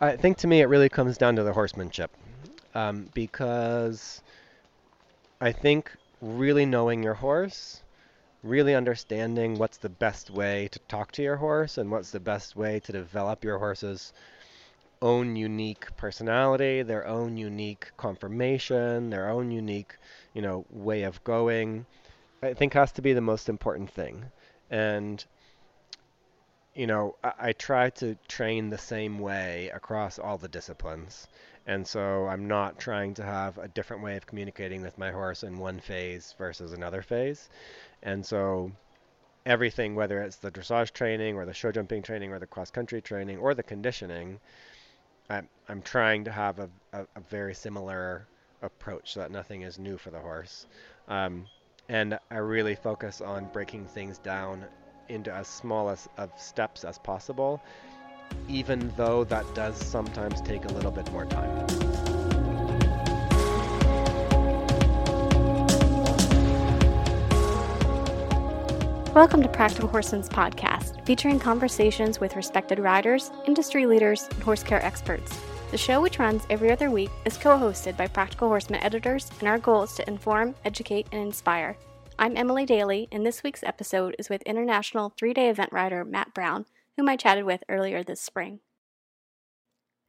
I 0.00 0.16
think 0.16 0.36
to 0.38 0.46
me 0.46 0.60
it 0.60 0.68
really 0.68 0.90
comes 0.90 1.16
down 1.16 1.36
to 1.36 1.42
the 1.42 1.54
horsemanship, 1.54 2.10
um, 2.74 3.08
because 3.14 4.22
I 5.40 5.52
think 5.52 5.90
really 6.20 6.66
knowing 6.66 7.02
your 7.02 7.14
horse, 7.14 7.82
really 8.42 8.74
understanding 8.74 9.56
what's 9.56 9.78
the 9.78 9.88
best 9.88 10.30
way 10.30 10.68
to 10.72 10.78
talk 10.80 11.12
to 11.12 11.22
your 11.22 11.36
horse 11.36 11.78
and 11.78 11.90
what's 11.90 12.10
the 12.10 12.20
best 12.20 12.56
way 12.56 12.78
to 12.80 12.92
develop 12.92 13.42
your 13.42 13.58
horse's 13.58 14.12
own 15.00 15.34
unique 15.34 15.96
personality, 15.96 16.82
their 16.82 17.06
own 17.06 17.38
unique 17.38 17.90
conformation, 17.96 19.08
their 19.08 19.30
own 19.30 19.50
unique, 19.50 19.96
you 20.34 20.42
know, 20.42 20.66
way 20.70 21.04
of 21.04 21.22
going, 21.24 21.86
I 22.42 22.52
think 22.52 22.74
has 22.74 22.92
to 22.92 23.02
be 23.02 23.14
the 23.14 23.20
most 23.20 23.48
important 23.48 23.90
thing. 23.90 24.26
And 24.70 25.24
you 26.76 26.86
know, 26.86 27.16
I, 27.24 27.32
I 27.38 27.52
try 27.52 27.90
to 27.90 28.16
train 28.28 28.68
the 28.68 28.78
same 28.78 29.18
way 29.18 29.70
across 29.74 30.18
all 30.18 30.38
the 30.38 30.48
disciplines. 30.48 31.26
And 31.66 31.86
so 31.86 32.26
I'm 32.26 32.46
not 32.46 32.78
trying 32.78 33.14
to 33.14 33.24
have 33.24 33.58
a 33.58 33.66
different 33.66 34.02
way 34.02 34.16
of 34.16 34.26
communicating 34.26 34.82
with 34.82 34.98
my 34.98 35.10
horse 35.10 35.42
in 35.42 35.58
one 35.58 35.80
phase 35.80 36.34
versus 36.38 36.72
another 36.72 37.02
phase. 37.02 37.48
And 38.02 38.24
so 38.24 38.70
everything, 39.44 39.96
whether 39.96 40.22
it's 40.22 40.36
the 40.36 40.50
dressage 40.50 40.92
training 40.92 41.36
or 41.36 41.44
the 41.44 41.54
show 41.54 41.72
jumping 41.72 42.02
training 42.02 42.30
or 42.30 42.38
the 42.38 42.46
cross 42.46 42.70
country 42.70 43.00
training 43.00 43.38
or 43.38 43.54
the 43.54 43.62
conditioning, 43.62 44.38
I'm, 45.28 45.48
I'm 45.68 45.82
trying 45.82 46.24
to 46.24 46.30
have 46.30 46.60
a, 46.60 46.68
a, 46.92 47.00
a 47.16 47.20
very 47.30 47.54
similar 47.54 48.28
approach 48.62 49.14
so 49.14 49.20
that 49.20 49.32
nothing 49.32 49.62
is 49.62 49.78
new 49.78 49.96
for 49.96 50.10
the 50.10 50.20
horse. 50.20 50.66
Um, 51.08 51.46
and 51.88 52.18
I 52.30 52.36
really 52.36 52.74
focus 52.74 53.20
on 53.20 53.48
breaking 53.52 53.86
things 53.86 54.18
down 54.18 54.66
into 55.08 55.32
as 55.32 55.48
small 55.48 55.88
as, 55.88 56.08
of 56.16 56.30
steps 56.36 56.84
as 56.84 56.98
possible, 56.98 57.60
even 58.48 58.92
though 58.96 59.24
that 59.24 59.44
does 59.54 59.76
sometimes 59.76 60.40
take 60.40 60.64
a 60.64 60.68
little 60.68 60.90
bit 60.90 61.10
more 61.12 61.26
time. 61.26 61.66
Welcome 69.16 69.42
to 69.44 69.48
Practical 69.48 69.88
Horseman's 69.88 70.28
podcast, 70.28 71.06
featuring 71.06 71.40
conversations 71.40 72.20
with 72.20 72.36
respected 72.36 72.78
riders, 72.78 73.30
industry 73.46 73.86
leaders, 73.86 74.28
and 74.30 74.42
horse 74.42 74.62
care 74.62 74.84
experts. 74.84 75.40
The 75.70 75.78
show, 75.78 76.02
which 76.02 76.18
runs 76.18 76.46
every 76.50 76.70
other 76.70 76.90
week, 76.90 77.10
is 77.24 77.38
co 77.38 77.56
hosted 77.58 77.96
by 77.96 78.08
Practical 78.08 78.48
Horseman 78.48 78.82
editors, 78.82 79.30
and 79.40 79.48
our 79.48 79.58
goal 79.58 79.84
is 79.84 79.94
to 79.94 80.06
inform, 80.06 80.54
educate, 80.66 81.06
and 81.12 81.22
inspire. 81.22 81.78
I'm 82.18 82.34
Emily 82.34 82.64
Daly, 82.64 83.08
and 83.12 83.26
this 83.26 83.42
week's 83.42 83.62
episode 83.62 84.16
is 84.18 84.30
with 84.30 84.40
international 84.44 85.12
three 85.18 85.34
day 85.34 85.50
event 85.50 85.70
rider 85.70 86.02
Matt 86.02 86.32
Brown, 86.32 86.64
whom 86.96 87.10
I 87.10 87.16
chatted 87.16 87.44
with 87.44 87.62
earlier 87.68 88.02
this 88.02 88.22
spring. 88.22 88.60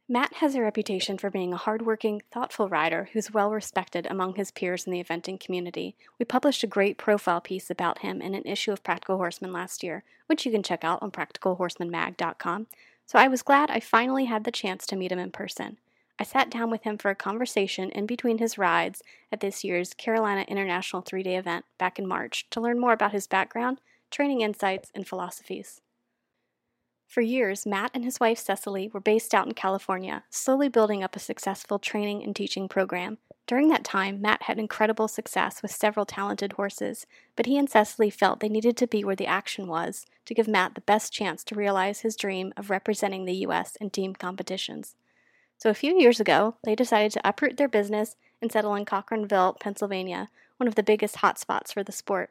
Matt 0.08 0.32
has 0.36 0.54
a 0.54 0.62
reputation 0.62 1.18
for 1.18 1.28
being 1.28 1.52
a 1.52 1.58
hardworking, 1.58 2.22
thoughtful 2.32 2.66
rider 2.66 3.10
who's 3.12 3.34
well 3.34 3.50
respected 3.50 4.06
among 4.06 4.36
his 4.36 4.50
peers 4.50 4.86
in 4.86 4.92
the 4.92 5.04
eventing 5.04 5.38
community. 5.38 5.96
We 6.18 6.24
published 6.24 6.64
a 6.64 6.66
great 6.66 6.96
profile 6.96 7.42
piece 7.42 7.68
about 7.68 7.98
him 7.98 8.22
in 8.22 8.34
an 8.34 8.46
issue 8.46 8.72
of 8.72 8.82
Practical 8.82 9.18
Horseman 9.18 9.52
last 9.52 9.82
year, 9.82 10.02
which 10.28 10.46
you 10.46 10.50
can 10.50 10.62
check 10.62 10.84
out 10.84 11.02
on 11.02 11.10
practicalhorsemanmag.com. 11.10 12.68
So 13.04 13.18
I 13.18 13.28
was 13.28 13.42
glad 13.42 13.70
I 13.70 13.80
finally 13.80 14.24
had 14.24 14.44
the 14.44 14.50
chance 14.50 14.86
to 14.86 14.96
meet 14.96 15.12
him 15.12 15.18
in 15.18 15.30
person. 15.30 15.76
I 16.20 16.24
sat 16.24 16.50
down 16.50 16.70
with 16.70 16.82
him 16.82 16.98
for 16.98 17.10
a 17.10 17.14
conversation 17.14 17.90
in 17.90 18.06
between 18.06 18.38
his 18.38 18.58
rides 18.58 19.02
at 19.30 19.40
this 19.40 19.62
year's 19.62 19.94
Carolina 19.94 20.44
International 20.48 21.00
three 21.00 21.22
day 21.22 21.36
event 21.36 21.64
back 21.78 21.98
in 21.98 22.08
March 22.08 22.46
to 22.50 22.60
learn 22.60 22.80
more 22.80 22.92
about 22.92 23.12
his 23.12 23.28
background, 23.28 23.80
training 24.10 24.40
insights, 24.40 24.90
and 24.94 25.06
philosophies. 25.06 25.80
For 27.06 27.20
years, 27.20 27.64
Matt 27.64 27.92
and 27.94 28.04
his 28.04 28.20
wife 28.20 28.38
Cecily 28.38 28.90
were 28.92 29.00
based 29.00 29.32
out 29.32 29.46
in 29.46 29.54
California, 29.54 30.24
slowly 30.28 30.68
building 30.68 31.02
up 31.02 31.14
a 31.14 31.20
successful 31.20 31.78
training 31.78 32.22
and 32.22 32.34
teaching 32.34 32.68
program. 32.68 33.18
During 33.46 33.68
that 33.68 33.84
time, 33.84 34.20
Matt 34.20 34.42
had 34.42 34.58
incredible 34.58 35.08
success 35.08 35.62
with 35.62 35.70
several 35.70 36.04
talented 36.04 36.52
horses, 36.52 37.06
but 37.34 37.46
he 37.46 37.56
and 37.56 37.70
Cecily 37.70 38.10
felt 38.10 38.40
they 38.40 38.48
needed 38.50 38.76
to 38.76 38.86
be 38.86 39.04
where 39.04 39.16
the 39.16 39.26
action 39.26 39.68
was 39.68 40.04
to 40.26 40.34
give 40.34 40.46
Matt 40.46 40.74
the 40.74 40.82
best 40.82 41.12
chance 41.12 41.42
to 41.44 41.54
realize 41.54 42.00
his 42.00 42.14
dream 42.14 42.52
of 42.58 42.68
representing 42.68 43.24
the 43.24 43.36
U.S. 43.36 43.76
in 43.80 43.88
team 43.88 44.14
competitions. 44.14 44.96
So 45.58 45.70
a 45.70 45.74
few 45.74 45.98
years 45.98 46.20
ago, 46.20 46.54
they 46.62 46.76
decided 46.76 47.10
to 47.12 47.28
uproot 47.28 47.56
their 47.56 47.68
business 47.68 48.14
and 48.40 48.50
settle 48.50 48.76
in 48.76 48.84
Cochranville, 48.84 49.58
Pennsylvania, 49.58 50.28
one 50.56 50.68
of 50.68 50.76
the 50.76 50.84
biggest 50.84 51.16
hotspots 51.16 51.72
for 51.72 51.82
the 51.82 51.92
sport. 51.92 52.30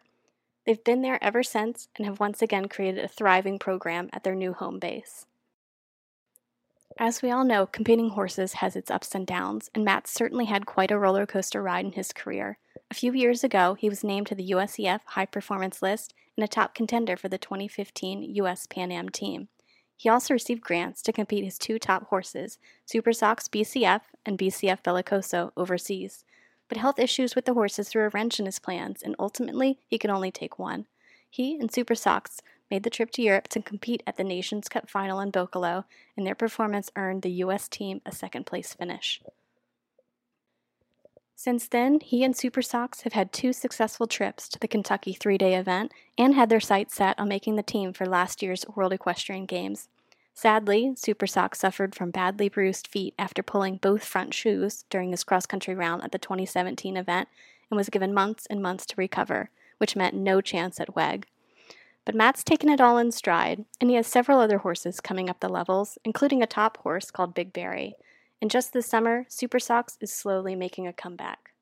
They've 0.65 0.83
been 0.83 1.01
there 1.01 1.21
ever 1.21 1.43
since 1.43 1.89
and 1.97 2.05
have 2.05 2.21
once 2.21 2.41
again 2.41 2.69
created 2.69 3.03
a 3.03 3.07
thriving 3.09 3.59
program 3.59 4.09
at 4.13 4.23
their 4.23 4.35
new 4.35 4.53
home 4.53 4.79
base. 4.79 5.25
As 6.97 7.21
we 7.21 7.29
all 7.29 7.43
know, 7.43 7.65
competing 7.65 8.09
horses 8.09 8.53
has 8.53 8.75
its 8.75 8.89
ups 8.89 9.13
and 9.13 9.27
downs, 9.27 9.69
and 9.75 9.85
Matt 9.85 10.07
certainly 10.07 10.45
had 10.45 10.65
quite 10.65 10.89
a 10.89 10.97
roller 10.97 11.25
coaster 11.25 11.61
ride 11.61 11.85
in 11.85 11.91
his 11.91 12.11
career. 12.11 12.57
A 12.89 12.95
few 12.95 13.13
years 13.13 13.43
ago, 13.43 13.75
he 13.75 13.89
was 13.89 14.03
named 14.03 14.27
to 14.27 14.35
the 14.35 14.51
USEF 14.51 15.01
High 15.05 15.25
Performance 15.25 15.81
List 15.81 16.13
and 16.35 16.43
a 16.43 16.47
top 16.47 16.73
contender 16.73 17.15
for 17.15 17.27
the 17.27 17.37
2015 17.37 18.23
US 18.35 18.67
Pan 18.67 18.91
Am 18.91 19.09
team. 19.09 19.49
He 19.97 20.07
also 20.07 20.33
received 20.33 20.61
grants 20.61 21.01
to 21.01 21.11
compete 21.11 21.43
his 21.43 21.57
two 21.57 21.79
top 21.79 22.07
horses, 22.07 22.59
Super 22.85 23.11
Sox 23.11 23.49
BCF 23.49 24.01
and 24.25 24.37
BCF 24.37 24.83
Bellicoso, 24.83 25.51
overseas 25.57 26.23
but 26.67 26.77
health 26.77 26.99
issues 26.99 27.35
with 27.35 27.45
the 27.45 27.53
horses 27.53 27.89
threw 27.89 28.05
a 28.05 28.09
wrench 28.09 28.39
in 28.39 28.45
his 28.45 28.59
plans, 28.59 29.01
and 29.01 29.15
ultimately 29.17 29.79
he 29.87 29.97
could 29.97 30.09
only 30.09 30.31
take 30.31 30.59
one. 30.59 30.85
He 31.29 31.57
and 31.57 31.71
Super 31.71 31.95
Sox 31.95 32.41
made 32.69 32.83
the 32.83 32.89
trip 32.89 33.11
to 33.11 33.21
Europe 33.21 33.47
to 33.49 33.61
compete 33.61 34.03
at 34.05 34.17
the 34.17 34.23
Nations 34.23 34.67
Cup 34.67 34.89
final 34.89 35.19
in 35.19 35.31
Boekelo, 35.31 35.85
and 36.15 36.25
their 36.25 36.35
performance 36.35 36.91
earned 36.95 37.21
the 37.21 37.31
U.S. 37.31 37.67
team 37.67 38.01
a 38.05 38.11
second 38.11 38.45
place 38.45 38.73
finish. 38.73 39.21
Since 41.39 41.67
then, 41.67 41.99
he 41.99 42.23
and 42.23 42.35
Super 42.35 42.63
Sox 42.63 43.01
have 43.01 43.13
had 43.13 43.31
two 43.31 43.53
successful 43.53 44.07
trips 44.07 44.49
to 44.49 44.57
the 44.57 44.67
Kentucky 44.67 45.13
three 45.13 45.37
day 45.37 45.53
event 45.53 45.91
and 46.17 46.33
had 46.33 46.49
their 46.49 46.59
sights 46.59 46.95
set 46.95 47.17
on 47.19 47.27
making 47.27 47.57
the 47.57 47.63
team 47.63 47.93
for 47.93 48.07
last 48.07 48.41
year's 48.41 48.65
World 48.75 48.91
Equestrian 48.91 49.45
Games. 49.45 49.87
Sadly, 50.33 50.93
Super 50.95 51.27
Sox 51.27 51.59
suffered 51.59 51.93
from 51.93 52.09
badly 52.09 52.49
bruised 52.49 52.87
feet 52.87 53.13
after 53.19 53.43
pulling 53.43 53.77
both 53.77 54.03
front 54.03 54.33
shoes 54.33 54.83
during 54.89 55.11
his 55.11 55.23
cross 55.23 55.45
country 55.45 55.75
round 55.75 56.03
at 56.03 56.11
the 56.11 56.17
2017 56.17 56.97
event 56.97 57.29
and 57.69 57.77
was 57.77 57.89
given 57.89 58.15
months 58.15 58.47
and 58.47 58.59
months 58.59 58.87
to 58.87 58.95
recover, 58.97 59.51
which 59.77 59.95
meant 59.95 60.15
no 60.15 60.41
chance 60.41 60.79
at 60.79 60.95
WEG. 60.95 61.27
But 62.03 62.15
Matt's 62.15 62.43
taken 62.43 62.69
it 62.69 62.81
all 62.81 62.97
in 62.97 63.11
stride, 63.11 63.63
and 63.79 63.91
he 63.91 63.95
has 63.95 64.07
several 64.07 64.39
other 64.39 64.57
horses 64.57 64.99
coming 64.99 65.29
up 65.29 65.39
the 65.39 65.49
levels, 65.49 65.99
including 66.03 66.41
a 66.41 66.47
top 66.47 66.77
horse 66.77 67.11
called 67.11 67.35
Big 67.35 67.53
Berry. 67.53 67.95
And 68.41 68.51
just 68.51 68.73
this 68.73 68.85
summer, 68.85 69.25
Super 69.29 69.59
Sox 69.59 69.97
is 69.99 70.13
slowly 70.13 70.55
making 70.55 70.87
a 70.87 70.93
comeback. 70.93 71.53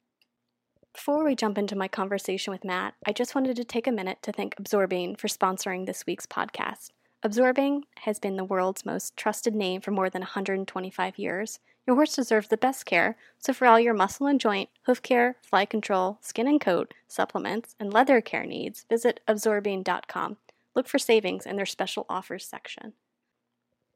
Before 0.94 1.26
we 1.26 1.36
jump 1.36 1.58
into 1.58 1.76
my 1.76 1.88
conversation 1.88 2.52
with 2.52 2.64
Matt, 2.64 2.94
I 3.06 3.12
just 3.12 3.36
wanted 3.36 3.56
to 3.58 3.64
take 3.64 3.88
a 3.88 3.92
minute 3.92 4.20
to 4.24 4.32
thank 4.32 4.56
Absorbine 4.58 5.16
for 5.16 5.28
sponsoring 5.28 5.86
this 5.86 6.06
week's 6.06 6.26
podcast. 6.26 6.92
Absorbine 7.24 7.84
has 8.02 8.20
been 8.20 8.36
the 8.36 8.44
world's 8.44 8.86
most 8.86 9.18
trusted 9.18 9.56
name 9.56 9.82
for 9.82 9.92
more 9.92 10.10
than 10.10 10.22
125 10.22 11.18
years. 11.18 11.60
Your 11.88 11.96
horse 11.96 12.16
deserves 12.16 12.50
the 12.50 12.58
best 12.58 12.86
care, 12.86 13.18
so 13.40 13.52
for 13.52 13.68
all 13.68 13.80
your 13.80 13.94
muscle 13.94 14.28
and 14.28 14.40
joint, 14.40 14.70
hoof 14.84 15.02
care, 15.02 15.38
fly 15.42 15.66
control, 15.66 16.18
skin 16.22 16.48
and 16.48 16.62
coat, 16.62 16.94
supplements, 17.08 17.76
and 17.80 17.92
leather 17.92 18.22
care 18.22 18.46
needs, 18.46 18.86
visit 18.90 19.20
absorbine.com. 19.28 20.38
Look 20.76 20.88
for 20.88 21.00
savings 21.00 21.46
in 21.46 21.56
their 21.56 21.66
special 21.66 22.06
offers 22.10 22.46
section. 22.46 22.94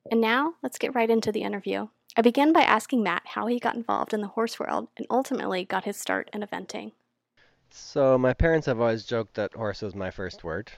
And 0.09 0.21
now, 0.21 0.55
let's 0.63 0.77
get 0.77 0.95
right 0.95 1.09
into 1.09 1.31
the 1.31 1.43
interview. 1.43 1.87
I 2.19 2.21
began 2.21 2.51
by 2.51 2.63
asking 2.63 3.01
Matt 3.01 3.21
how 3.27 3.47
he 3.47 3.59
got 3.59 3.75
involved 3.75 4.13
in 4.13 4.19
the 4.19 4.27
horse 4.27 4.59
world 4.59 4.89
and 4.97 5.07
ultimately 5.09 5.63
got 5.63 5.85
his 5.85 5.95
start 5.95 6.29
in 6.33 6.41
eventing. 6.41 6.91
So, 7.69 8.17
my 8.17 8.33
parents 8.33 8.67
have 8.67 8.81
always 8.81 9.05
joked 9.05 9.35
that 9.35 9.53
horse 9.53 9.81
was 9.81 9.95
my 9.95 10.11
first 10.11 10.43
word. 10.43 10.69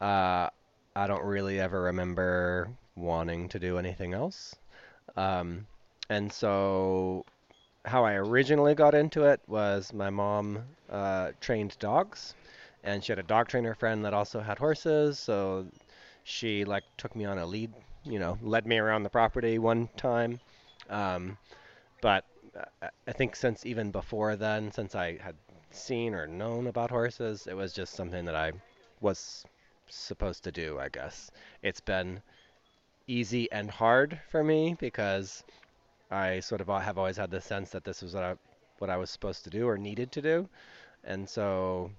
Uh, 0.00 0.48
I 0.94 1.06
don't 1.08 1.24
really 1.24 1.58
ever 1.58 1.82
remember 1.82 2.70
wanting 2.94 3.48
to 3.48 3.58
do 3.58 3.76
anything 3.76 4.14
else. 4.14 4.54
Um, 5.16 5.66
and 6.10 6.32
so, 6.32 7.24
how 7.84 8.04
I 8.04 8.12
originally 8.14 8.76
got 8.76 8.94
into 8.94 9.24
it 9.24 9.40
was 9.48 9.92
my 9.92 10.10
mom 10.10 10.62
uh, 10.88 11.32
trained 11.40 11.76
dogs, 11.80 12.34
and 12.84 13.02
she 13.02 13.10
had 13.10 13.18
a 13.18 13.24
dog 13.24 13.48
trainer 13.48 13.74
friend 13.74 14.04
that 14.04 14.14
also 14.14 14.38
had 14.38 14.58
horses. 14.60 15.18
So 15.18 15.66
she 16.22 16.64
like 16.64 16.84
took 16.96 17.16
me 17.16 17.24
on 17.24 17.38
a 17.38 17.46
lead, 17.46 17.72
you 18.04 18.20
know, 18.20 18.38
led 18.42 18.64
me 18.64 18.78
around 18.78 19.02
the 19.02 19.10
property 19.10 19.58
one 19.58 19.88
time. 19.96 20.38
Um, 20.88 21.36
but 22.00 22.24
uh, 22.56 22.88
I 23.06 23.12
think 23.12 23.36
since 23.36 23.66
even 23.66 23.90
before 23.90 24.36
then, 24.36 24.72
since 24.72 24.94
I 24.94 25.18
had 25.18 25.36
seen 25.70 26.14
or 26.14 26.26
known 26.26 26.66
about 26.66 26.90
horses, 26.90 27.46
it 27.46 27.54
was 27.54 27.72
just 27.72 27.94
something 27.94 28.24
that 28.24 28.36
I 28.36 28.52
was 29.00 29.44
supposed 29.88 30.44
to 30.44 30.52
do, 30.52 30.78
I 30.78 30.88
guess. 30.88 31.30
It's 31.62 31.80
been 31.80 32.22
easy 33.06 33.50
and 33.52 33.70
hard 33.70 34.20
for 34.30 34.44
me 34.44 34.76
because 34.78 35.42
I 36.10 36.40
sort 36.40 36.60
of 36.60 36.68
have 36.68 36.98
always 36.98 37.16
had 37.16 37.30
the 37.30 37.40
sense 37.40 37.70
that 37.70 37.84
this 37.84 38.02
was 38.02 38.14
what 38.14 38.24
I, 38.24 38.34
what 38.78 38.90
I 38.90 38.96
was 38.96 39.10
supposed 39.10 39.44
to 39.44 39.50
do 39.50 39.68
or 39.68 39.78
needed 39.78 40.12
to 40.12 40.22
do. 40.22 40.48
And 41.04 41.28
so 41.28 41.90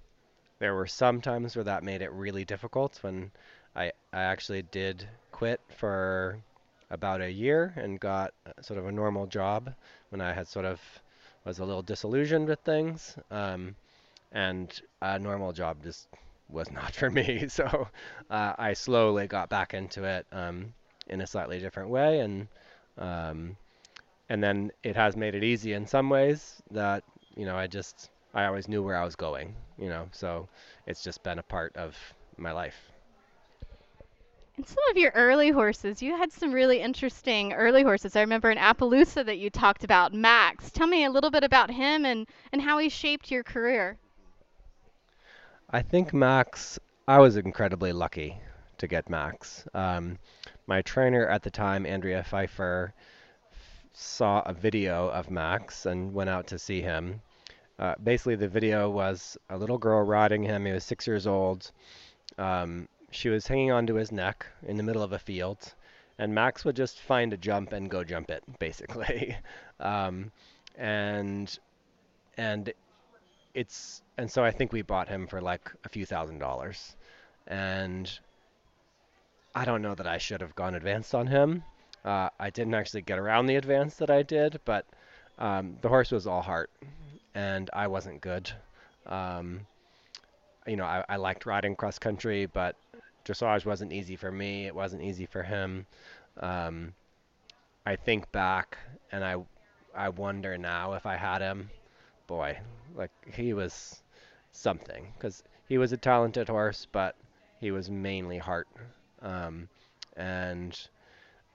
there 0.60 0.76
were 0.76 0.88
some 0.88 1.22
times 1.22 1.56
where 1.56 1.64
that 1.66 1.84
made 1.84 2.02
it 2.02 2.12
really 2.12 2.46
difficult 2.46 3.00
when 3.02 3.32
I, 3.76 3.92
I 4.12 4.24
actually 4.24 4.64
did 4.64 5.08
quit 5.32 5.62
for 5.78 6.40
about 6.92 7.22
a 7.22 7.32
year 7.32 7.74
and 7.78 8.00
got 8.00 8.34
uh, 8.46 8.62
sort 8.62 8.80
of 8.80 8.86
a 8.88 8.92
normal 8.92 9.28
job 9.28 9.74
when 10.10 10.22
I 10.22 10.34
had 10.34 10.48
sort 10.48 10.66
of 10.66 10.82
was 11.46 11.60
a 11.60 11.66
little 11.66 11.82
disillusioned 11.82 12.48
with 12.48 12.60
things. 12.62 13.16
Um, 13.32 13.76
and 14.32 14.82
a 15.02 15.20
normal 15.20 15.54
job 15.54 15.84
just 15.84 16.08
was 16.50 16.72
not 16.72 16.94
for 16.94 17.10
me. 17.10 17.46
So 17.50 17.88
uh, 18.30 18.54
I 18.58 18.74
slowly 18.74 19.28
got 19.28 19.50
back 19.50 19.74
into 19.74 20.04
it 20.04 20.26
um, 20.32 20.74
in 21.08 21.22
a 21.22 21.28
slightly 21.28 21.60
different 21.60 21.90
way, 21.90 22.20
and 22.20 22.48
um, 22.98 23.56
and 24.30 24.44
then 24.44 24.72
it 24.84 24.96
has 24.96 25.16
made 25.16 25.36
it 25.36 25.44
easy 25.44 25.74
in 25.74 25.88
some 25.88 26.10
ways 26.10 26.62
that 26.72 27.04
you 27.36 27.46
know 27.46 27.56
I 27.58 27.68
just 27.68 28.10
I 28.34 28.46
always 28.46 28.68
knew 28.68 28.84
where 28.84 28.98
I 28.98 29.06
was 29.06 29.16
going. 29.16 29.56
You 29.78 29.90
know, 29.90 30.08
so 30.12 30.48
it's 30.86 31.04
just 31.04 31.24
been 31.24 31.40
a 31.40 31.44
part 31.44 31.76
of 31.76 31.98
my 32.38 32.52
life. 32.52 32.92
And 34.60 34.68
some 34.68 34.90
of 34.92 34.98
your 34.98 35.14
early 35.16 35.52
horses, 35.52 36.02
you 36.02 36.18
had 36.18 36.34
some 36.34 36.52
really 36.52 36.82
interesting 36.82 37.54
early 37.54 37.82
horses. 37.82 38.18
I 38.18 38.20
remember 38.20 38.50
an 38.50 38.58
Appaloosa 38.58 39.26
that 39.26 39.38
you 39.38 39.50
talked 39.50 39.86
about, 39.86 40.14
Max. 40.14 40.70
Tell 40.70 40.86
me 40.86 41.06
a 41.06 41.10
little 41.10 41.32
bit 41.32 41.46
about 41.46 41.72
him 41.72 42.06
and, 42.06 42.28
and 42.52 42.62
how 42.62 42.78
he 42.78 42.90
shaped 42.90 43.32
your 43.32 43.42
career. 43.42 43.96
I 45.70 45.82
think 45.82 46.14
Max, 46.14 46.78
I 47.08 47.20
was 47.20 47.38
incredibly 47.38 47.94
lucky 47.94 48.38
to 48.80 48.86
get 48.86 49.10
Max. 49.10 49.66
Um, 49.74 50.20
my 50.68 50.82
trainer 50.82 51.26
at 51.26 51.42
the 51.42 51.52
time, 51.52 51.86
Andrea 51.86 52.22
Pfeiffer, 52.22 52.94
saw 53.94 54.42
a 54.42 54.54
video 54.54 55.08
of 55.08 55.32
Max 55.32 55.86
and 55.86 56.14
went 56.14 56.30
out 56.30 56.48
to 56.48 56.60
see 56.60 56.82
him. 56.82 57.22
Uh, 57.80 57.96
basically, 58.04 58.36
the 58.36 58.50
video 58.50 58.90
was 58.90 59.38
a 59.50 59.58
little 59.58 59.78
girl 59.78 60.04
riding 60.04 60.44
him. 60.44 60.66
He 60.66 60.74
was 60.74 60.84
six 60.84 61.08
years 61.08 61.28
old. 61.28 61.72
Um, 62.38 62.90
she 63.12 63.30
was 63.30 63.48
hanging 63.48 63.72
onto 63.72 63.96
his 63.96 64.12
neck 64.12 64.46
in 64.68 64.78
the 64.78 64.84
middle 64.84 65.04
of 65.04 65.12
a 65.12 65.20
field, 65.20 65.74
and 66.18 66.36
Max 66.36 66.66
would 66.66 66.76
just 66.76 67.00
find 67.00 67.34
a 67.34 67.38
jump 67.38 67.74
and 67.74 67.90
go 67.90 68.04
jump 68.04 68.30
it, 68.30 68.44
basically. 68.60 69.36
um, 69.80 70.32
and 70.78 71.58
and 72.38 72.74
it's 73.54 74.02
and 74.18 74.32
so 74.32 74.44
I 74.44 74.52
think 74.52 74.72
we 74.72 74.82
bought 74.82 75.08
him 75.08 75.28
for 75.28 75.42
like 75.42 75.72
a 75.84 75.90
few 75.90 76.06
thousand 76.06 76.40
dollars, 76.40 76.96
and 77.48 78.20
I 79.56 79.66
don't 79.66 79.82
know 79.82 79.96
that 79.96 80.08
I 80.08 80.18
should 80.18 80.42
have 80.42 80.56
gone 80.56 80.76
advanced 80.76 81.16
on 81.16 81.28
him. 81.28 81.64
Uh, 82.06 82.30
I 82.40 82.50
didn't 82.50 82.76
actually 82.76 83.02
get 83.02 83.20
around 83.20 83.48
the 83.48 83.56
advance 83.56 83.96
that 83.96 84.10
I 84.10 84.24
did, 84.24 84.60
but 84.64 84.86
um, 85.38 85.78
the 85.82 85.90
horse 85.90 86.12
was 86.12 86.28
all 86.28 86.42
heart, 86.42 86.70
and 87.36 87.70
I 87.74 87.88
wasn't 87.88 88.22
good. 88.22 88.52
Um, 89.06 89.62
you 90.68 90.76
know, 90.76 90.86
I, 90.86 91.04
I 91.10 91.16
liked 91.18 91.46
riding 91.46 91.76
cross 91.76 92.00
country, 92.00 92.46
but 92.46 92.76
dressage 93.26 93.66
wasn't 93.66 93.94
easy 93.94 94.16
for 94.16 94.32
me. 94.32 94.66
It 94.66 94.76
wasn't 94.76 95.04
easy 95.04 95.26
for 95.26 95.44
him. 95.44 95.86
Um, 96.38 96.94
I 97.86 97.96
think 97.96 98.32
back 98.32 98.78
and 99.12 99.24
I 99.24 99.38
I 99.96 100.10
wonder 100.10 100.58
now 100.58 100.94
if 100.94 101.06
I 101.06 101.16
had 101.16 101.42
him, 101.42 101.70
boy, 102.28 102.60
like 102.96 103.12
he 103.34 103.54
was 103.54 104.02
something 104.52 105.12
because 105.16 105.44
he 105.68 105.78
was 105.78 105.92
a 105.92 105.98
talented 105.98 106.48
horse, 106.48 106.88
but 106.92 107.16
he 107.60 107.72
was 107.72 107.90
mainly 107.90 108.38
heart. 108.38 108.68
Um, 109.22 109.68
and 110.16 110.80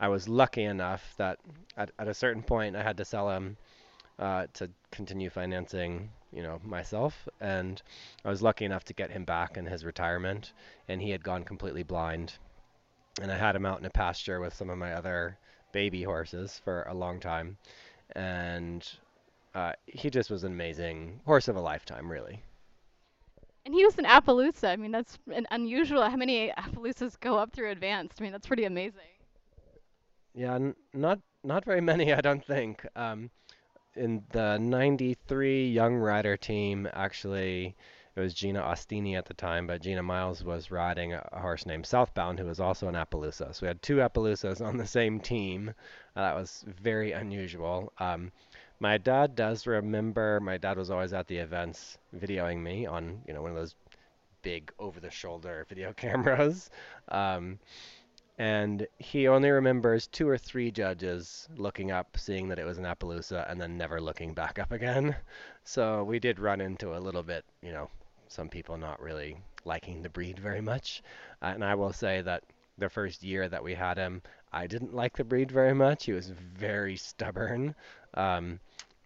I 0.01 0.09
was 0.09 0.29
lucky 0.29 0.65
enough 0.65 1.15
that 1.17 1.39
at, 1.77 1.91
at 1.99 2.09
a 2.09 2.15
certain 2.15 2.43
point 2.43 2.77
I 2.77 2.83
had 2.83 2.97
to 2.99 3.05
sell 3.05 3.31
him 3.31 3.57
uh, 4.19 4.47
to 4.55 4.71
continue 4.91 5.31
financing 5.31 6.11
you 6.35 6.43
know, 6.43 6.61
myself. 6.65 7.29
And 7.41 7.81
I 8.25 8.29
was 8.29 8.43
lucky 8.43 8.65
enough 8.65 8.85
to 8.85 8.95
get 8.95 9.11
him 9.11 9.25
back 9.25 9.57
in 9.57 9.67
his 9.67 9.85
retirement, 9.85 10.53
and 10.89 11.01
he 11.01 11.11
had 11.11 11.23
gone 11.23 11.45
completely 11.45 11.85
blind. 11.85 12.35
And 13.23 13.31
I 13.31 13.39
had 13.39 13.55
him 13.55 13.65
out 13.65 13.79
in 13.79 13.85
a 13.85 13.91
pasture 13.91 14.41
with 14.41 14.55
some 14.55 14.69
of 14.69 14.77
my 14.77 14.93
other 14.93 15.39
baby 15.73 16.03
horses 16.03 16.61
for 16.65 16.83
a 16.83 16.95
long 16.95 17.21
time, 17.21 17.57
and 18.17 18.87
uh, 19.55 19.73
he 19.87 20.11
just 20.11 20.31
was 20.31 20.43
an 20.43 20.53
amazing 20.53 21.21
horse 21.25 21.47
of 21.47 21.55
a 21.57 21.61
lifetime, 21.61 22.11
really. 22.11 22.43
And 23.65 23.73
he 23.73 23.85
was 23.85 23.97
an 23.99 24.05
Appaloosa. 24.05 24.69
I 24.69 24.77
mean, 24.77 24.91
that's 24.91 25.17
an 25.33 25.47
unusual. 25.51 26.03
How 26.03 26.17
many 26.17 26.53
Appaloosas 26.59 27.19
go 27.21 27.39
up 27.39 27.53
through 27.53 27.71
advanced? 27.71 28.21
I 28.21 28.25
mean, 28.25 28.33
that's 28.33 28.47
pretty 28.47 28.65
amazing. 28.65 29.01
Yeah, 30.35 30.57
n- 30.57 30.75
not 30.93 31.21
not 31.45 31.65
very 31.65 31.81
many, 31.81 32.13
I 32.13 32.21
don't 32.21 32.45
think. 32.45 32.85
Um, 32.97 33.31
in 33.96 34.25
the 34.31 34.58
93 34.58 35.69
young 35.69 35.94
rider 35.94 36.37
team 36.37 36.88
actually 36.93 37.75
it 38.17 38.20
was 38.20 38.32
Gina 38.32 38.62
Ostini 38.62 39.19
at 39.19 39.26
the 39.26 39.35
time, 39.35 39.67
but 39.67 39.82
Gina 39.82 40.02
Miles 40.02 40.44
was 40.44 40.70
riding 40.70 41.14
a 41.14 41.29
horse 41.32 41.67
named 41.67 41.85
Southbound, 41.85 42.38
who 42.38 42.46
was 42.46 42.61
also 42.61 42.87
an 42.87 42.94
Appaloosa. 42.94 43.52
So 43.52 43.58
we 43.62 43.67
had 43.67 43.82
two 43.82 43.96
Appaloosas 43.96 44.64
on 44.64 44.76
the 44.76 44.87
same 44.87 45.19
team. 45.19 45.75
Uh, 46.14 46.20
that 46.20 46.37
was 46.37 46.64
very 46.81 47.11
unusual. 47.11 47.93
Um, 47.99 48.31
my 48.79 48.99
dad 48.99 49.35
does 49.35 49.67
remember. 49.67 50.38
My 50.38 50.58
dad 50.58 50.76
was 50.76 50.91
always 50.91 51.12
at 51.12 51.26
the 51.26 51.38
events, 51.38 51.99
videoing 52.17 52.62
me 52.62 52.87
on 52.87 53.20
you 53.26 53.35
know 53.35 53.43
one 53.43 53.50
of 53.50 53.56
those 53.56 53.75
big 54.43 54.73
over-the-shoulder 54.79 55.67
video 55.69 55.93
cameras. 55.96 56.70
Um, 57.08 57.58
and 58.39 58.87
he 58.99 59.29
only 59.29 59.51
remembers 59.51 60.09
two 60.09 60.29
or 60.29 60.37
three 60.37 60.71
judges 60.71 61.49
looking 61.57 61.93
up, 61.93 62.17
seeing 62.17 62.49
that 62.49 62.59
it 62.59 62.65
was 62.65 62.79
an 62.79 62.85
Appaloosa, 62.85 63.49
and 63.49 63.61
then 63.61 63.79
never 63.79 64.01
looking 64.01 64.35
back 64.35 64.59
up 64.59 64.73
again. 64.73 65.17
So 65.67 66.05
we 66.05 66.19
did 66.19 66.39
run 66.39 66.61
into 66.61 66.95
a 66.95 67.01
little 67.01 67.23
bit, 67.23 67.43
you 67.63 67.73
know, 67.73 67.89
some 68.29 68.51
people 68.51 68.77
not 68.77 69.01
really 69.01 69.39
liking 69.65 70.03
the 70.03 70.11
breed 70.11 70.39
very 70.39 70.61
much. 70.61 71.03
Uh, 71.41 71.53
and 71.55 71.65
I 71.65 71.75
will 71.75 71.95
say 71.95 72.21
that 72.21 72.43
the 72.77 72.91
first 72.91 73.23
year 73.23 73.49
that 73.49 73.65
we 73.65 73.73
had 73.73 73.97
him, 73.97 74.21
I 74.53 74.67
didn't 74.67 74.95
like 74.95 75.17
the 75.17 75.25
breed 75.25 75.51
very 75.51 75.73
much. 75.73 76.05
He 76.05 76.13
was 76.13 76.29
very 76.29 76.97
stubborn. 76.97 77.75
Um, 78.13 78.61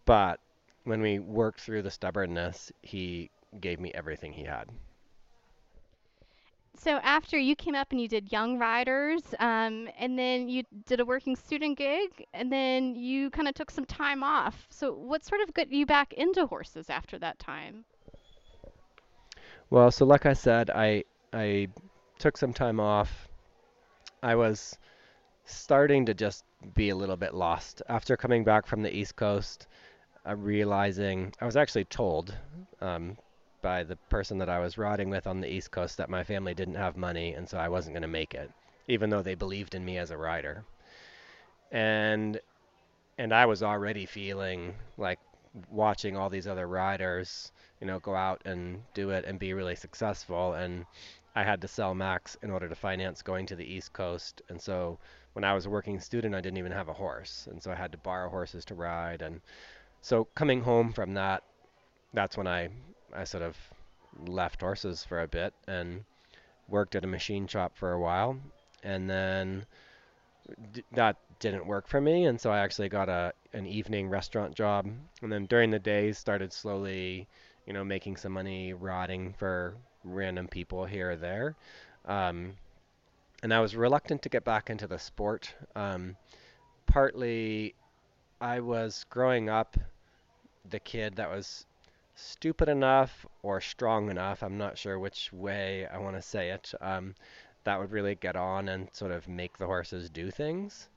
but 0.04 0.40
when 0.82 1.00
we 1.00 1.20
worked 1.20 1.60
through 1.60 1.82
the 1.82 1.92
stubbornness, 1.92 2.72
he 2.82 3.30
gave 3.60 3.78
me 3.78 3.92
everything 3.94 4.32
he 4.32 4.42
had 4.42 4.68
so 6.78 6.92
after 7.02 7.36
you 7.38 7.56
came 7.56 7.74
up 7.74 7.90
and 7.90 8.00
you 8.00 8.08
did 8.08 8.30
Young 8.32 8.58
Riders, 8.58 9.22
um, 9.38 9.88
and 9.98 10.18
then 10.18 10.48
you 10.48 10.62
did 10.86 11.00
a 11.00 11.04
working 11.04 11.36
student 11.36 11.76
gig, 11.76 12.26
and 12.32 12.52
then 12.52 12.94
you 12.94 13.30
kind 13.30 13.48
of 13.48 13.54
took 13.54 13.70
some 13.70 13.84
time 13.84 14.22
off. 14.22 14.66
So 14.70 14.92
what 14.92 15.24
sort 15.24 15.40
of 15.40 15.52
got 15.54 15.70
you 15.72 15.86
back 15.86 16.12
into 16.12 16.46
horses 16.46 16.88
after 16.88 17.18
that 17.18 17.38
time? 17.38 17.84
Well, 19.70 19.90
so 19.90 20.06
like 20.06 20.24
I 20.24 20.32
said, 20.32 20.70
I 20.70 21.04
I 21.32 21.68
took 22.18 22.36
some 22.36 22.52
time 22.52 22.80
off. 22.80 23.28
I 24.22 24.34
was 24.34 24.78
starting 25.44 26.06
to 26.06 26.14
just 26.14 26.44
be 26.74 26.90
a 26.90 26.96
little 26.96 27.16
bit 27.16 27.34
lost 27.34 27.82
after 27.88 28.16
coming 28.16 28.44
back 28.44 28.66
from 28.66 28.82
the 28.82 28.94
East 28.94 29.16
Coast. 29.16 29.66
Uh, 30.26 30.34
realizing 30.36 31.32
I 31.40 31.46
was 31.46 31.56
actually 31.56 31.84
told 31.84 32.34
um, 32.80 33.16
by 33.68 33.82
the 33.84 33.96
person 34.08 34.38
that 34.38 34.48
I 34.48 34.60
was 34.60 34.78
riding 34.78 35.10
with 35.10 35.26
on 35.26 35.42
the 35.42 35.52
East 35.56 35.70
Coast 35.70 35.98
that 35.98 36.08
my 36.08 36.24
family 36.24 36.54
didn't 36.54 36.76
have 36.76 36.96
money 36.96 37.34
and 37.34 37.46
so 37.46 37.58
I 37.58 37.68
wasn't 37.68 37.92
going 37.92 38.08
to 38.10 38.18
make 38.20 38.32
it, 38.32 38.50
even 38.86 39.10
though 39.10 39.20
they 39.20 39.34
believed 39.34 39.74
in 39.74 39.84
me 39.84 39.98
as 39.98 40.10
a 40.10 40.16
rider. 40.16 40.64
And 41.70 42.40
and 43.18 43.30
I 43.30 43.44
was 43.44 43.62
already 43.62 44.06
feeling 44.06 44.74
like 44.96 45.18
watching 45.70 46.16
all 46.16 46.30
these 46.30 46.46
other 46.46 46.66
riders, 46.66 47.52
you 47.78 47.86
know, 47.86 47.98
go 47.98 48.14
out 48.14 48.40
and 48.46 48.80
do 48.94 49.10
it 49.10 49.26
and 49.26 49.38
be 49.38 49.52
really 49.52 49.76
successful 49.76 50.54
and 50.54 50.86
I 51.34 51.44
had 51.44 51.60
to 51.60 51.68
sell 51.68 51.94
Max 51.94 52.38
in 52.42 52.50
order 52.50 52.70
to 52.70 52.74
finance 52.74 53.20
going 53.20 53.44
to 53.48 53.56
the 53.56 53.70
East 53.76 53.92
Coast. 53.92 54.40
And 54.48 54.58
so 54.58 54.98
when 55.34 55.44
I 55.44 55.52
was 55.52 55.66
a 55.66 55.70
working 55.76 56.00
student, 56.00 56.34
I 56.34 56.40
didn't 56.40 56.58
even 56.62 56.72
have 56.72 56.88
a 56.88 57.00
horse. 57.04 57.48
And 57.50 57.62
so 57.62 57.70
I 57.70 57.74
had 57.74 57.92
to 57.92 57.98
borrow 57.98 58.30
horses 58.30 58.64
to 58.64 58.74
ride. 58.74 59.20
And 59.20 59.42
so 60.00 60.24
coming 60.34 60.62
home 60.62 60.90
from 60.90 61.12
that, 61.14 61.42
that's 62.14 62.38
when 62.38 62.46
I 62.46 62.70
I 63.14 63.24
sort 63.24 63.42
of 63.42 63.56
left 64.26 64.60
horses 64.60 65.04
for 65.04 65.22
a 65.22 65.28
bit 65.28 65.54
and 65.66 66.04
worked 66.68 66.94
at 66.94 67.04
a 67.04 67.08
machine 67.08 67.46
shop 67.46 67.76
for 67.76 67.92
a 67.92 68.00
while, 68.00 68.38
and 68.82 69.08
then 69.08 69.66
d- 70.72 70.84
that 70.92 71.16
didn't 71.38 71.66
work 71.66 71.86
for 71.86 72.00
me, 72.00 72.26
and 72.26 72.40
so 72.40 72.50
I 72.50 72.58
actually 72.58 72.88
got 72.88 73.08
a 73.08 73.32
an 73.52 73.66
evening 73.66 74.08
restaurant 74.08 74.54
job, 74.54 74.86
and 75.22 75.32
then 75.32 75.46
during 75.46 75.70
the 75.70 75.78
days 75.78 76.18
started 76.18 76.52
slowly, 76.52 77.26
you 77.66 77.72
know, 77.72 77.84
making 77.84 78.16
some 78.16 78.32
money 78.32 78.72
riding 78.72 79.32
for 79.34 79.74
random 80.04 80.48
people 80.48 80.84
here 80.84 81.12
or 81.12 81.16
there. 81.16 81.56
Um, 82.04 82.54
and 83.42 83.54
I 83.54 83.60
was 83.60 83.76
reluctant 83.76 84.22
to 84.22 84.28
get 84.28 84.44
back 84.44 84.70
into 84.70 84.86
the 84.86 84.98
sport. 84.98 85.54
Um, 85.76 86.16
partly, 86.86 87.74
I 88.40 88.60
was 88.60 89.04
growing 89.10 89.48
up 89.48 89.76
the 90.68 90.80
kid 90.80 91.16
that 91.16 91.30
was 91.30 91.66
stupid 92.18 92.68
enough 92.68 93.24
or 93.42 93.60
strong 93.60 94.10
enough, 94.10 94.42
I'm 94.42 94.58
not 94.58 94.76
sure 94.76 94.98
which 94.98 95.32
way 95.32 95.86
I 95.86 95.98
want 95.98 96.16
to 96.16 96.22
say 96.22 96.50
it, 96.50 96.74
um, 96.80 97.14
that 97.64 97.78
would 97.78 97.92
really 97.92 98.16
get 98.16 98.36
on 98.36 98.68
and 98.68 98.88
sort 98.92 99.12
of 99.12 99.28
make 99.28 99.56
the 99.56 99.66
horses 99.66 100.10
do 100.10 100.30
things. 100.30 100.88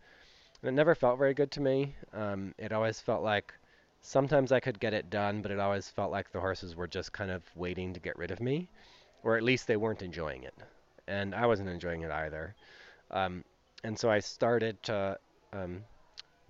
And 0.61 0.69
it 0.69 0.73
never 0.73 0.95
felt 0.95 1.19
very 1.19 1.33
good 1.33 1.51
to 1.51 1.61
me. 1.61 1.95
Um, 2.13 2.53
it 2.57 2.71
always 2.71 2.99
felt 2.99 3.23
like 3.23 3.53
sometimes 4.01 4.51
I 4.51 4.59
could 4.59 4.79
get 4.79 4.93
it 4.93 5.09
done, 5.09 5.41
but 5.41 5.51
it 5.51 5.59
always 5.59 5.89
felt 5.89 6.11
like 6.11 6.31
the 6.31 6.39
horses 6.39 6.75
were 6.75 6.87
just 6.87 7.13
kind 7.13 7.31
of 7.31 7.43
waiting 7.55 7.93
to 7.93 7.99
get 7.99 8.17
rid 8.17 8.31
of 8.31 8.41
me, 8.41 8.67
or 9.23 9.37
at 9.37 9.43
least 9.43 9.67
they 9.67 9.77
weren't 9.77 10.01
enjoying 10.01 10.43
it. 10.43 10.55
And 11.07 11.35
I 11.35 11.45
wasn't 11.45 11.69
enjoying 11.69 12.01
it 12.01 12.11
either. 12.11 12.55
Um, 13.11 13.43
and 13.83 13.97
so 13.97 14.09
I 14.09 14.19
started 14.19 14.81
to 14.83 15.19
um, 15.53 15.83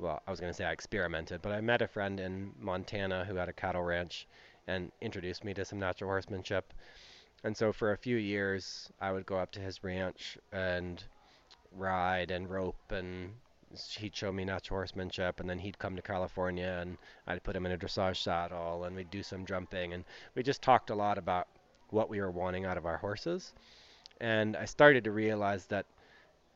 well, 0.01 0.21
I 0.27 0.31
was 0.31 0.39
going 0.39 0.51
to 0.51 0.57
say 0.57 0.65
I 0.65 0.71
experimented, 0.71 1.41
but 1.41 1.51
I 1.51 1.61
met 1.61 1.81
a 1.81 1.87
friend 1.87 2.19
in 2.19 2.53
Montana 2.59 3.23
who 3.23 3.35
had 3.35 3.49
a 3.49 3.53
cattle 3.53 3.83
ranch 3.83 4.27
and 4.67 4.91
introduced 5.01 5.43
me 5.43 5.53
to 5.53 5.65
some 5.65 5.79
natural 5.79 6.09
horsemanship. 6.09 6.73
And 7.43 7.55
so 7.55 7.73
for 7.73 7.91
a 7.91 7.97
few 7.97 8.17
years, 8.17 8.91
I 8.99 9.11
would 9.11 9.25
go 9.25 9.37
up 9.37 9.51
to 9.53 9.59
his 9.59 9.83
ranch 9.83 10.37
and 10.51 11.03
ride 11.71 12.31
and 12.31 12.49
rope 12.49 12.91
and 12.91 13.33
he'd 13.97 14.15
show 14.15 14.31
me 14.31 14.43
natural 14.43 14.79
horsemanship 14.79 15.39
and 15.39 15.49
then 15.49 15.59
he'd 15.59 15.79
come 15.79 15.95
to 15.95 16.01
California 16.01 16.79
and 16.81 16.97
I'd 17.25 17.43
put 17.43 17.55
him 17.55 17.65
in 17.65 17.71
a 17.71 17.77
dressage 17.77 18.17
saddle 18.17 18.83
and 18.83 18.95
we'd 18.95 19.09
do 19.09 19.23
some 19.23 19.45
jumping 19.45 19.93
and 19.93 20.03
we 20.35 20.43
just 20.43 20.61
talked 20.61 20.89
a 20.89 20.95
lot 20.95 21.17
about 21.17 21.47
what 21.89 22.09
we 22.09 22.19
were 22.19 22.31
wanting 22.31 22.65
out 22.65 22.77
of 22.77 22.85
our 22.85 22.97
horses. 22.97 23.53
And 24.19 24.55
I 24.55 24.65
started 24.65 25.05
to 25.05 25.11
realize 25.11 25.65
that 25.67 25.85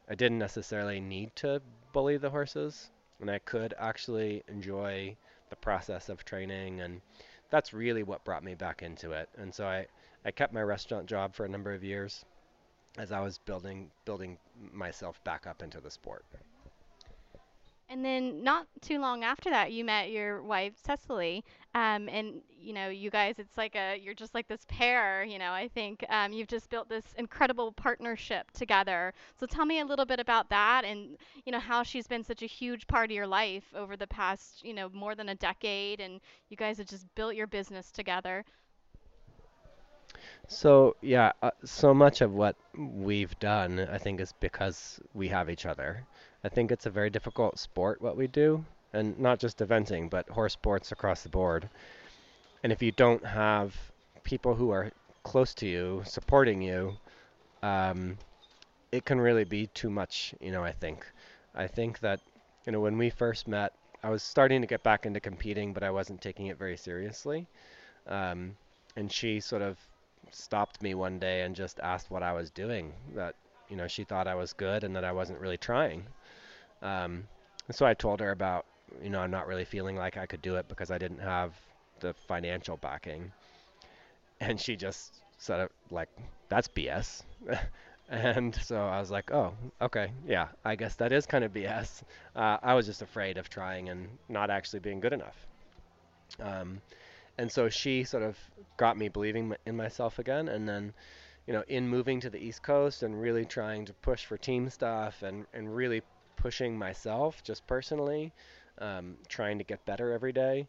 I 0.09 0.15
didn't 0.15 0.39
necessarily 0.39 0.99
need 0.99 1.35
to 1.37 1.61
bully 1.93 2.17
the 2.17 2.29
horses 2.29 2.89
and 3.19 3.31
I 3.31 3.39
could 3.39 3.73
actually 3.79 4.43
enjoy 4.47 5.15
the 5.49 5.55
process 5.55 6.09
of 6.09 6.25
training 6.25 6.81
and 6.81 7.01
that's 7.49 7.73
really 7.73 8.03
what 8.03 8.23
brought 8.23 8.43
me 8.43 8.55
back 8.55 8.81
into 8.81 9.11
it. 9.11 9.29
And 9.37 9.53
so 9.53 9.65
I, 9.65 9.87
I 10.25 10.31
kept 10.31 10.53
my 10.53 10.61
restaurant 10.61 11.07
job 11.07 11.33
for 11.33 11.45
a 11.45 11.49
number 11.49 11.73
of 11.73 11.83
years 11.83 12.25
as 12.97 13.11
I 13.11 13.19
was 13.21 13.37
building 13.39 13.91
building 14.05 14.37
myself 14.73 15.23
back 15.23 15.47
up 15.47 15.61
into 15.61 15.81
the 15.81 15.91
sport. 15.91 16.25
And 17.89 18.03
then 18.03 18.43
not 18.43 18.65
too 18.81 18.99
long 18.99 19.23
after 19.23 19.49
that, 19.51 19.71
you 19.71 19.85
met 19.85 20.09
your 20.09 20.41
wife 20.41 20.73
Cecily, 20.83 21.43
um, 21.75 22.07
and 22.07 22.41
you 22.57 22.73
know, 22.73 22.87
you 22.87 23.11
guys, 23.11 23.35
it's 23.37 23.57
like 23.57 23.75
a 23.75 23.99
you're 24.01 24.13
just 24.13 24.33
like 24.33 24.47
this 24.47 24.65
pair. 24.69 25.25
You 25.25 25.37
know, 25.37 25.51
I 25.51 25.67
think 25.67 26.05
um, 26.09 26.31
you've 26.31 26.47
just 26.47 26.69
built 26.69 26.87
this 26.87 27.03
incredible 27.17 27.73
partnership 27.73 28.49
together. 28.51 29.13
So 29.37 29.45
tell 29.45 29.65
me 29.65 29.81
a 29.81 29.85
little 29.85 30.05
bit 30.05 30.21
about 30.21 30.49
that, 30.49 30.85
and 30.85 31.17
you 31.43 31.51
know 31.51 31.59
how 31.59 31.83
she's 31.83 32.07
been 32.07 32.23
such 32.23 32.41
a 32.41 32.45
huge 32.45 32.87
part 32.87 33.11
of 33.11 33.15
your 33.15 33.27
life 33.27 33.65
over 33.75 33.97
the 33.97 34.07
past 34.07 34.63
you 34.63 34.73
know 34.73 34.87
more 34.93 35.15
than 35.15 35.27
a 35.27 35.35
decade, 35.35 35.99
and 35.99 36.21
you 36.49 36.55
guys 36.55 36.77
have 36.77 36.87
just 36.87 37.13
built 37.13 37.35
your 37.35 37.45
business 37.45 37.91
together. 37.91 38.45
So 40.47 40.95
yeah, 41.01 41.33
uh, 41.41 41.51
so 41.65 41.93
much 41.93 42.21
of 42.21 42.31
what 42.31 42.55
we've 42.77 43.37
done, 43.39 43.85
I 43.91 43.97
think, 43.97 44.21
is 44.21 44.33
because 44.39 45.01
we 45.13 45.27
have 45.27 45.49
each 45.49 45.65
other. 45.65 46.05
I 46.41 46.47
think 46.47 46.71
it's 46.71 46.85
a 46.85 46.89
very 46.89 47.09
difficult 47.09 47.59
sport 47.59 48.01
what 48.01 48.15
we 48.15 48.27
do, 48.27 48.63
and 48.95 49.19
not 49.19 49.39
just 49.39 49.59
eventing, 49.59 50.09
but 50.09 50.27
horse 50.29 50.53
sports 50.53 50.91
across 50.91 51.21
the 51.21 51.29
board. 51.29 51.69
And 52.63 52.71
if 52.71 52.81
you 52.81 52.91
don't 52.91 53.23
have 53.25 53.75
people 54.23 54.55
who 54.55 54.71
are 54.71 54.91
close 55.23 55.53
to 55.55 55.67
you 55.67 56.01
supporting 56.05 56.61
you, 56.61 56.97
um, 57.61 58.17
it 58.91 59.05
can 59.05 59.19
really 59.19 59.43
be 59.43 59.67
too 59.67 59.89
much. 59.89 60.33
You 60.39 60.51
know, 60.51 60.63
I 60.63 60.71
think. 60.71 61.05
I 61.53 61.67
think 61.67 61.99
that 61.99 62.21
you 62.65 62.71
know 62.71 62.79
when 62.79 62.97
we 62.97 63.09
first 63.09 63.47
met, 63.47 63.73
I 64.01 64.09
was 64.09 64.23
starting 64.23 64.61
to 64.61 64.67
get 64.67 64.81
back 64.83 65.05
into 65.05 65.19
competing, 65.19 65.73
but 65.73 65.83
I 65.83 65.91
wasn't 65.91 66.21
taking 66.21 66.47
it 66.47 66.57
very 66.57 66.77
seriously. 66.77 67.47
Um, 68.07 68.55
and 68.95 69.11
she 69.11 69.39
sort 69.39 69.61
of 69.61 69.77
stopped 70.31 70.81
me 70.81 70.95
one 70.95 71.19
day 71.19 71.41
and 71.41 71.55
just 71.55 71.79
asked 71.81 72.09
what 72.09 72.23
I 72.23 72.33
was 72.33 72.49
doing. 72.49 72.93
That 73.13 73.35
you 73.69 73.75
know 73.75 73.87
she 73.87 74.05
thought 74.05 74.27
I 74.27 74.35
was 74.35 74.53
good 74.53 74.83
and 74.83 74.95
that 74.95 75.03
I 75.03 75.11
wasn't 75.11 75.39
really 75.39 75.57
trying. 75.57 76.05
Um, 76.81 77.27
so 77.71 77.85
I 77.85 77.93
told 77.93 78.19
her 78.19 78.31
about 78.31 78.65
you 79.03 79.09
know 79.09 79.19
I'm 79.19 79.31
not 79.31 79.47
really 79.47 79.65
feeling 79.65 79.95
like 79.95 80.17
I 80.17 80.25
could 80.25 80.41
do 80.41 80.55
it 80.55 80.67
because 80.67 80.91
I 80.91 80.97
didn't 80.97 81.19
have 81.19 81.53
the 81.99 82.13
financial 82.13 82.77
backing. 82.77 83.31
And 84.39 84.59
she 84.59 84.75
just 84.75 85.21
said 85.37 85.69
like 85.91 86.09
that's 86.49 86.67
BS. 86.67 87.23
and 88.09 88.55
so 88.55 88.77
I 88.77 88.99
was 88.99 89.11
like, 89.11 89.31
oh, 89.31 89.53
okay, 89.81 90.11
yeah, 90.27 90.47
I 90.63 90.75
guess 90.75 90.95
that 90.95 91.11
is 91.11 91.25
kind 91.25 91.43
of 91.43 91.53
BS. 91.53 92.03
Uh, 92.35 92.57
I 92.61 92.73
was 92.73 92.85
just 92.85 93.01
afraid 93.01 93.37
of 93.37 93.49
trying 93.49 93.89
and 93.89 94.07
not 94.29 94.49
actually 94.49 94.79
being 94.79 94.99
good 94.99 95.13
enough. 95.13 95.47
Um, 96.39 96.81
and 97.37 97.51
so 97.51 97.69
she 97.69 98.03
sort 98.03 98.23
of 98.23 98.37
got 98.77 98.97
me 98.97 99.09
believing 99.09 99.55
in 99.65 99.75
myself 99.75 100.19
again 100.19 100.47
and 100.49 100.67
then 100.67 100.93
you 101.47 101.53
know 101.53 101.63
in 101.67 101.87
moving 101.87 102.19
to 102.19 102.29
the 102.29 102.37
east 102.37 102.63
coast 102.63 103.03
and 103.03 103.19
really 103.21 103.45
trying 103.45 103.85
to 103.85 103.93
push 103.93 104.25
for 104.25 104.37
team 104.37 104.69
stuff 104.69 105.21
and 105.21 105.45
and 105.53 105.75
really 105.75 106.01
pushing 106.35 106.77
myself 106.77 107.43
just 107.43 107.65
personally 107.67 108.33
um, 108.79 109.17
trying 109.27 109.57
to 109.57 109.63
get 109.63 109.85
better 109.85 110.11
every 110.11 110.33
day. 110.33 110.67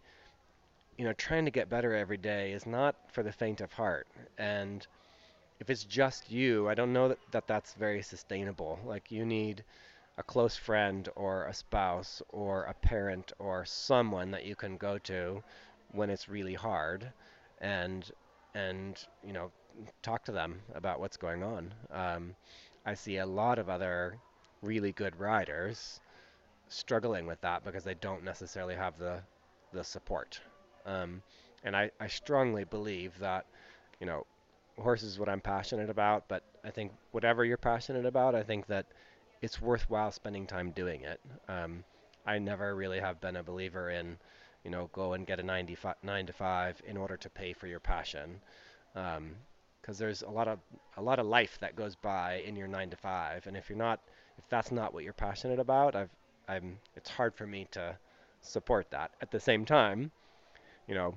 You 0.96 1.04
know 1.04 1.12
trying 1.14 1.44
to 1.44 1.50
get 1.50 1.68
better 1.68 1.94
every 1.94 2.16
day 2.16 2.52
is 2.52 2.66
not 2.66 2.96
for 3.12 3.22
the 3.22 3.32
faint 3.32 3.60
of 3.60 3.72
heart. 3.72 4.06
And 4.38 4.86
if 5.60 5.70
it's 5.70 5.84
just 5.84 6.30
you 6.30 6.68
i 6.68 6.75
don't 6.75 6.92
know 6.92 7.08
that, 7.08 7.18
that 7.32 7.46
that's 7.46 7.75
very 7.75 8.02
sustainable. 8.02 8.78
Like 8.84 9.10
you 9.10 9.25
need 9.26 9.64
a 10.18 10.22
close 10.22 10.56
friend 10.56 11.08
or 11.16 11.46
a 11.46 11.54
spouse 11.54 12.22
or 12.30 12.64
a 12.64 12.75
parent 12.75 13.32
or 13.38 13.64
someone 13.64 14.30
that 14.32 14.44
you 14.44 14.56
can 14.56 14.76
go 14.76 14.98
to 14.98 15.42
when 15.92 16.10
it's 16.10 16.28
really 16.28 16.54
hard 16.54 17.10
and 17.60 18.10
and 18.54 19.04
you 19.25 19.32
know 19.32 19.50
talk 20.02 20.25
to 20.25 20.32
them 20.32 20.60
about 20.75 21.00
what's 21.00 21.16
going 21.16 21.42
on. 21.42 21.75
Um, 21.90 22.34
I 22.86 22.94
see 22.94 23.18
a 23.18 23.26
lot 23.26 23.58
of 23.58 23.68
other 23.68 24.16
really 24.62 24.92
good 24.92 25.18
riders 25.18 26.00
struggling 26.68 27.26
with 27.26 27.40
that 27.42 27.64
because 27.64 27.85
they 27.85 27.94
don't 27.94 28.25
necessarily 28.25 28.75
have 28.75 28.99
the 28.99 29.20
the 29.73 29.85
support. 29.85 30.40
Um, 30.85 31.23
and 31.64 31.76
I, 31.76 31.90
I 32.00 32.06
strongly 32.06 32.64
believe 32.64 33.18
that 33.18 33.46
you 34.00 34.06
know 34.06 34.26
horses 34.78 35.12
is 35.12 35.18
what 35.18 35.28
I'm 35.28 35.40
passionate 35.40 35.90
about, 35.90 36.28
but 36.28 36.42
I 36.64 36.70
think 36.70 36.92
whatever 37.12 37.44
you're 37.44 37.56
passionate 37.56 38.06
about, 38.06 38.35
I 38.35 38.42
think 38.42 38.66
that 38.66 38.87
it's 39.42 39.61
worthwhile 39.61 40.12
spending 40.12 40.46
time 40.46 40.70
doing 40.70 41.02
it. 41.02 41.20
Um, 41.49 41.85
I 42.26 42.38
never 42.38 42.75
really 42.75 43.00
have 43.00 43.20
been 43.20 43.37
a 43.37 43.42
believer 43.42 43.90
in 43.90 44.18
you 44.66 44.73
know, 44.73 44.90
go 44.92 45.12
and 45.12 45.25
get 45.25 45.38
a 45.38 45.44
95, 45.44 45.94
9 46.02 46.26
to 46.26 46.32
5 46.32 46.82
in 46.88 46.96
order 46.96 47.16
to 47.16 47.30
pay 47.30 47.52
for 47.52 47.68
your 47.68 47.78
passion. 47.78 48.40
Because 48.92 49.16
um, 49.18 49.37
there's 49.96 50.23
a 50.23 50.28
lot 50.28 50.49
of 50.49 50.58
a 50.96 51.02
lot 51.02 51.20
of 51.20 51.26
life 51.26 51.56
that 51.61 51.76
goes 51.76 51.94
by 51.94 52.42
in 52.44 52.56
your 52.56 52.66
9 52.66 52.90
to 52.90 52.96
5, 52.96 53.46
and 53.46 53.56
if 53.56 53.70
you're 53.70 53.78
not, 53.78 54.00
if 54.38 54.49
that's 54.49 54.73
not 54.73 54.92
what 54.92 55.04
you're 55.04 55.12
passionate 55.12 55.61
about, 55.61 55.94
I've, 55.94 56.11
I'm, 56.49 56.79
it's 56.95 57.11
hard 57.11 57.35
for 57.35 57.47
me 57.47 57.67
to 57.73 57.97
support 58.41 58.91
that. 58.91 59.12
At 59.21 59.31
the 59.31 59.41
same 59.41 59.65
time, 59.65 60.11
you 60.87 60.95
know, 60.95 61.15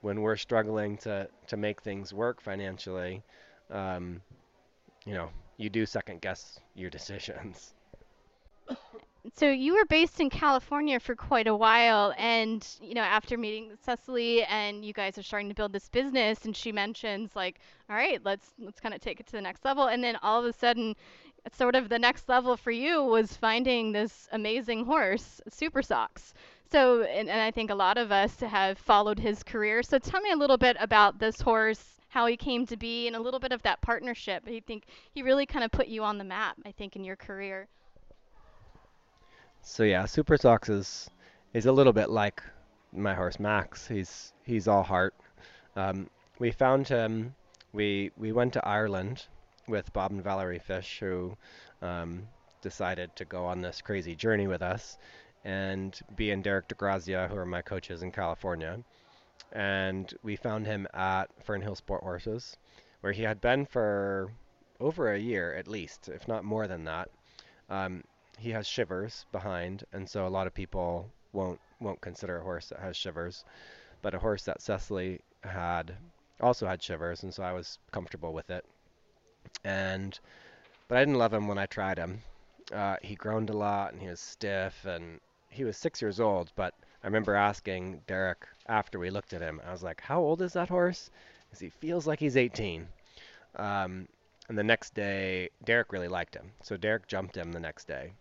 when 0.00 0.20
we're 0.20 0.36
struggling 0.36 0.96
to 0.98 1.28
to 1.46 1.56
make 1.56 1.82
things 1.82 2.12
work 2.12 2.40
financially, 2.40 3.22
um, 3.70 4.20
you 5.06 5.14
know, 5.14 5.30
you 5.56 5.70
do 5.70 5.86
second 5.86 6.20
guess 6.20 6.60
your 6.74 6.90
decisions. 6.90 7.74
so 9.34 9.48
you 9.50 9.74
were 9.74 9.84
based 9.84 10.20
in 10.20 10.28
California 10.28 10.98
for 10.98 11.14
quite 11.14 11.46
a 11.46 11.54
while, 11.54 12.12
and 12.18 12.66
you 12.80 12.94
know, 12.94 13.02
after 13.02 13.38
meeting 13.38 13.70
Cecily, 13.84 14.42
and 14.44 14.84
you 14.84 14.92
guys 14.92 15.16
are 15.18 15.22
starting 15.22 15.48
to 15.48 15.54
build 15.54 15.72
this 15.72 15.88
business, 15.88 16.44
and 16.44 16.56
she 16.56 16.72
mentions 16.72 17.34
like, 17.36 17.60
all 17.88 17.96
right, 17.96 18.20
let's 18.24 18.54
let's 18.58 18.80
kind 18.80 18.94
of 18.94 19.00
take 19.00 19.20
it 19.20 19.26
to 19.26 19.32
the 19.32 19.40
next 19.40 19.64
level, 19.64 19.86
and 19.86 20.02
then 20.02 20.16
all 20.22 20.40
of 20.40 20.46
a 20.46 20.52
sudden, 20.52 20.94
sort 21.52 21.74
of 21.74 21.88
the 21.88 21.98
next 21.98 22.28
level 22.28 22.56
for 22.56 22.70
you 22.70 23.02
was 23.02 23.36
finding 23.36 23.92
this 23.92 24.28
amazing 24.32 24.84
horse, 24.84 25.40
Super 25.48 25.82
Sox. 25.82 26.34
So, 26.70 27.02
and, 27.02 27.28
and 27.28 27.40
I 27.40 27.50
think 27.50 27.70
a 27.70 27.74
lot 27.74 27.98
of 27.98 28.10
us 28.10 28.40
have 28.40 28.78
followed 28.78 29.18
his 29.18 29.42
career. 29.42 29.82
So, 29.82 29.98
tell 29.98 30.20
me 30.20 30.30
a 30.30 30.36
little 30.36 30.56
bit 30.56 30.76
about 30.80 31.18
this 31.18 31.40
horse, 31.40 32.00
how 32.08 32.26
he 32.26 32.36
came 32.36 32.64
to 32.66 32.76
be, 32.76 33.06
and 33.06 33.16
a 33.16 33.20
little 33.20 33.40
bit 33.40 33.52
of 33.52 33.62
that 33.62 33.80
partnership. 33.82 34.44
I 34.46 34.62
think 34.66 34.84
he 35.12 35.22
really 35.22 35.44
kind 35.44 35.64
of 35.64 35.70
put 35.70 35.88
you 35.88 36.02
on 36.02 36.18
the 36.18 36.24
map. 36.24 36.56
I 36.64 36.72
think 36.72 36.96
in 36.96 37.04
your 37.04 37.16
career. 37.16 37.68
So 39.60 39.82
yeah, 39.84 40.06
Super 40.06 40.36
Sox 40.36 40.68
is 40.68 41.10
is 41.54 41.66
a 41.66 41.72
little 41.72 41.92
bit 41.92 42.10
like 42.10 42.42
my 42.92 43.14
horse 43.14 43.38
Max. 43.38 43.86
He's 43.86 44.32
he's 44.44 44.66
all 44.66 44.82
heart. 44.82 45.14
Um, 45.76 46.08
we 46.38 46.50
found 46.50 46.88
him. 46.88 47.34
We 47.72 48.10
we 48.16 48.32
went 48.32 48.52
to 48.54 48.66
Ireland 48.66 49.26
with 49.68 49.92
Bob 49.92 50.10
and 50.10 50.22
Valerie 50.22 50.58
Fish, 50.58 50.98
who 51.00 51.36
um, 51.80 52.26
decided 52.60 53.14
to 53.16 53.24
go 53.24 53.44
on 53.46 53.60
this 53.60 53.82
crazy 53.82 54.14
journey 54.14 54.46
with 54.46 54.62
us, 54.62 54.98
and 55.44 55.98
Bea 56.16 56.30
and 56.30 56.44
Derek 56.44 56.68
di 56.68 56.74
Grazia, 56.74 57.28
who 57.28 57.36
are 57.36 57.46
my 57.46 57.62
coaches 57.62 58.02
in 58.02 58.12
California. 58.12 58.78
And 59.52 60.12
we 60.22 60.36
found 60.36 60.66
him 60.66 60.86
at 60.94 61.26
Fernhill 61.44 61.76
Sport 61.76 62.02
Horses, 62.02 62.56
where 63.00 63.12
he 63.12 63.22
had 63.22 63.40
been 63.40 63.66
for 63.66 64.30
over 64.80 65.12
a 65.12 65.18
year 65.18 65.54
at 65.54 65.68
least, 65.68 66.08
if 66.08 66.26
not 66.26 66.44
more 66.44 66.66
than 66.66 66.84
that. 66.84 67.10
Um, 67.68 68.04
he 68.38 68.50
has 68.50 68.66
shivers 68.66 69.26
behind, 69.32 69.84
and 69.92 70.08
so 70.08 70.26
a 70.26 70.28
lot 70.28 70.46
of 70.46 70.54
people 70.54 71.10
won't 71.32 71.60
won't 71.80 72.00
consider 72.00 72.38
a 72.38 72.42
horse 72.42 72.68
that 72.68 72.80
has 72.80 72.96
shivers. 72.96 73.44
But 74.02 74.14
a 74.14 74.18
horse 74.18 74.44
that 74.44 74.62
Cecily 74.62 75.20
had 75.42 75.94
also 76.40 76.66
had 76.66 76.82
shivers, 76.82 77.22
and 77.22 77.32
so 77.32 77.42
I 77.42 77.52
was 77.52 77.78
comfortable 77.92 78.32
with 78.32 78.50
it. 78.50 78.64
And 79.64 80.18
but 80.88 80.98
I 80.98 81.00
didn't 81.00 81.18
love 81.18 81.32
him 81.32 81.48
when 81.48 81.58
I 81.58 81.66
tried 81.66 81.98
him. 81.98 82.22
Uh, 82.72 82.96
he 83.02 83.14
groaned 83.14 83.50
a 83.50 83.56
lot, 83.56 83.92
and 83.92 84.00
he 84.00 84.08
was 84.08 84.20
stiff, 84.20 84.84
and 84.84 85.20
he 85.48 85.64
was 85.64 85.76
six 85.76 86.00
years 86.02 86.20
old. 86.20 86.52
But 86.56 86.74
I 87.02 87.06
remember 87.06 87.34
asking 87.34 88.02
Derek 88.06 88.46
after 88.66 88.98
we 88.98 89.10
looked 89.10 89.32
at 89.32 89.42
him, 89.42 89.60
I 89.66 89.72
was 89.72 89.82
like, 89.82 90.00
"How 90.00 90.20
old 90.20 90.42
is 90.42 90.52
that 90.54 90.68
horse?" 90.68 91.10
Because 91.46 91.60
he 91.60 91.68
feels 91.68 92.06
like 92.06 92.18
he's 92.20 92.36
18. 92.36 92.88
Um, 93.56 94.08
and 94.48 94.58
the 94.58 94.64
next 94.64 94.94
day, 94.94 95.50
Derek 95.64 95.92
really 95.92 96.08
liked 96.08 96.34
him, 96.34 96.52
so 96.62 96.76
Derek 96.76 97.06
jumped 97.06 97.36
him 97.36 97.52
the 97.52 97.60
next 97.60 97.86
day 97.86 98.12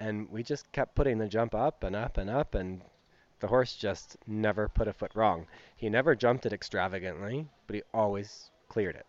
and 0.00 0.30
we 0.30 0.42
just 0.42 0.70
kept 0.72 0.94
putting 0.94 1.18
the 1.18 1.26
jump 1.26 1.54
up 1.54 1.82
and 1.82 1.96
up 1.96 2.16
and 2.16 2.30
up, 2.30 2.54
and 2.54 2.80
the 3.40 3.46
horse 3.46 3.74
just 3.74 4.16
never 4.26 4.68
put 4.68 4.88
a 4.88 4.92
foot 4.92 5.12
wrong. 5.14 5.46
He 5.76 5.88
never 5.88 6.14
jumped 6.14 6.46
it 6.46 6.52
extravagantly, 6.52 7.46
but 7.66 7.76
he 7.76 7.82
always 7.92 8.50
cleared 8.68 8.96
it. 8.96 9.06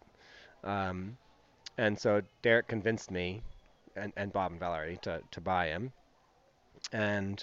Um, 0.64 1.18
and 1.80 1.98
so 1.98 2.22
Derek 2.42 2.68
convinced 2.68 3.10
me 3.10 3.42
and, 3.96 4.12
and 4.18 4.34
Bob 4.34 4.52
and 4.52 4.60
Valerie 4.60 5.00
to, 5.04 5.22
to 5.32 5.40
buy 5.40 5.68
him. 5.68 5.94
And 6.92 7.42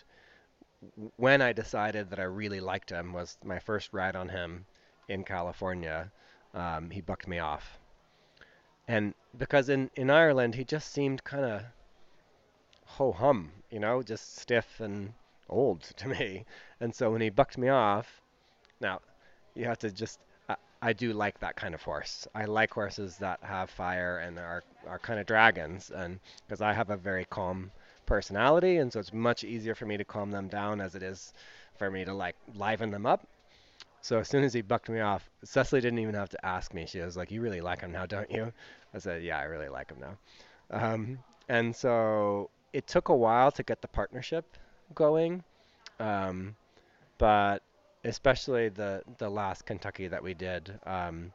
when 1.17 1.41
I 1.41 1.55
decided 1.55 2.11
that 2.11 2.21
I 2.21 2.25
really 2.25 2.61
liked 2.61 2.91
him 2.91 3.15
was 3.15 3.39
my 3.43 3.59
first 3.59 3.95
ride 3.95 4.15
on 4.15 4.29
him 4.29 4.67
in 5.09 5.25
California. 5.25 6.13
Um, 6.53 6.91
he 6.91 7.01
bucked 7.01 7.27
me 7.27 7.39
off. 7.39 7.79
And 8.87 9.15
because 9.39 9.71
in, 9.71 9.91
in 9.97 10.11
Ireland, 10.11 10.55
he 10.55 10.65
just 10.65 10.93
seemed 10.93 11.25
kind 11.25 11.47
of 11.47 11.63
ho 12.85 13.13
hum, 13.13 13.53
you 13.71 13.81
know, 13.81 14.03
just 14.03 14.37
stiff 14.37 14.81
and 14.81 15.15
old 15.49 15.81
to 15.97 16.09
me. 16.09 16.45
And 16.79 16.95
so 16.95 17.11
when 17.11 17.23
he 17.23 17.31
bucked 17.31 17.57
me 17.57 17.71
off, 17.71 18.21
now 18.83 19.01
you 19.55 19.65
have 19.65 19.79
to 19.79 19.91
just 19.91 20.21
I, 20.87 20.93
do 20.93 21.13
like 21.13 21.41
that 21.41 21.57
kind 21.57 21.75
of 21.75 21.83
horse. 21.83 22.29
I 22.35 22.45
like 22.45 22.73
horses 22.73 23.17
that 23.19 23.41
have 23.43 23.71
fire 23.71 24.19
and 24.19 24.39
are 24.39 24.63
are 24.87 24.99
kind 24.99 25.19
of 25.19 25.27
dragons 25.27 25.91
and 25.91 26.21
because 26.47 26.61
I 26.61 26.73
have 26.73 26.91
a 26.91 26.97
very 26.97 27.25
calm 27.25 27.73
personality 28.07 28.77
and 28.77 28.93
so 28.93 29.01
it's 29.01 29.13
much 29.13 29.43
easier 29.43 29.75
for 29.75 29.85
me 29.85 29.97
to 29.97 30.05
calm 30.05 30.31
them 30.31 30.49
down 30.49 30.81
as 30.81 30.95
it 30.95 31.03
is 31.03 31.33
for 31.77 31.91
me 31.91 32.05
to 32.05 32.15
like 32.15 32.37
liven 32.55 32.91
them 32.91 33.05
up. 33.05 33.27
So 34.01 34.21
as 34.21 34.29
soon 34.29 34.45
as 34.45 34.53
he 34.53 34.63
bucked 34.63 34.89
me 34.89 35.01
off, 35.01 35.29
Cecily 35.43 35.81
didn't 35.81 35.99
even 35.99 36.15
have 36.15 36.29
to 36.29 36.47
ask 36.47 36.73
me. 36.73 36.87
She 36.87 37.01
was 37.01 37.17
like, 37.17 37.33
"You 37.33 37.41
really 37.41 37.61
like 37.61 37.81
him 37.81 37.91
now, 37.91 38.07
don't 38.07 38.31
you?" 38.31 38.53
I 38.95 38.99
said, 38.99 39.25
"Yeah, 39.25 39.39
I 39.41 39.45
really 39.45 39.69
like 39.69 39.91
him 39.91 39.99
now." 40.01 40.17
Um, 40.71 41.19
and 41.49 41.75
so 41.75 42.51
it 42.73 42.87
took 42.87 43.09
a 43.09 43.17
while 43.17 43.51
to 43.51 43.63
get 43.65 43.83
the 43.83 43.89
partnership 43.89 44.45
going, 44.95 45.43
um, 45.99 46.55
but 47.19 47.63
especially 48.07 48.69
the 48.69 49.03
the 49.19 49.29
last 49.29 49.67
Kentucky 49.67 50.09
that 50.09 50.23
we 50.23 50.35
did, 50.35 50.79
um, 50.87 51.33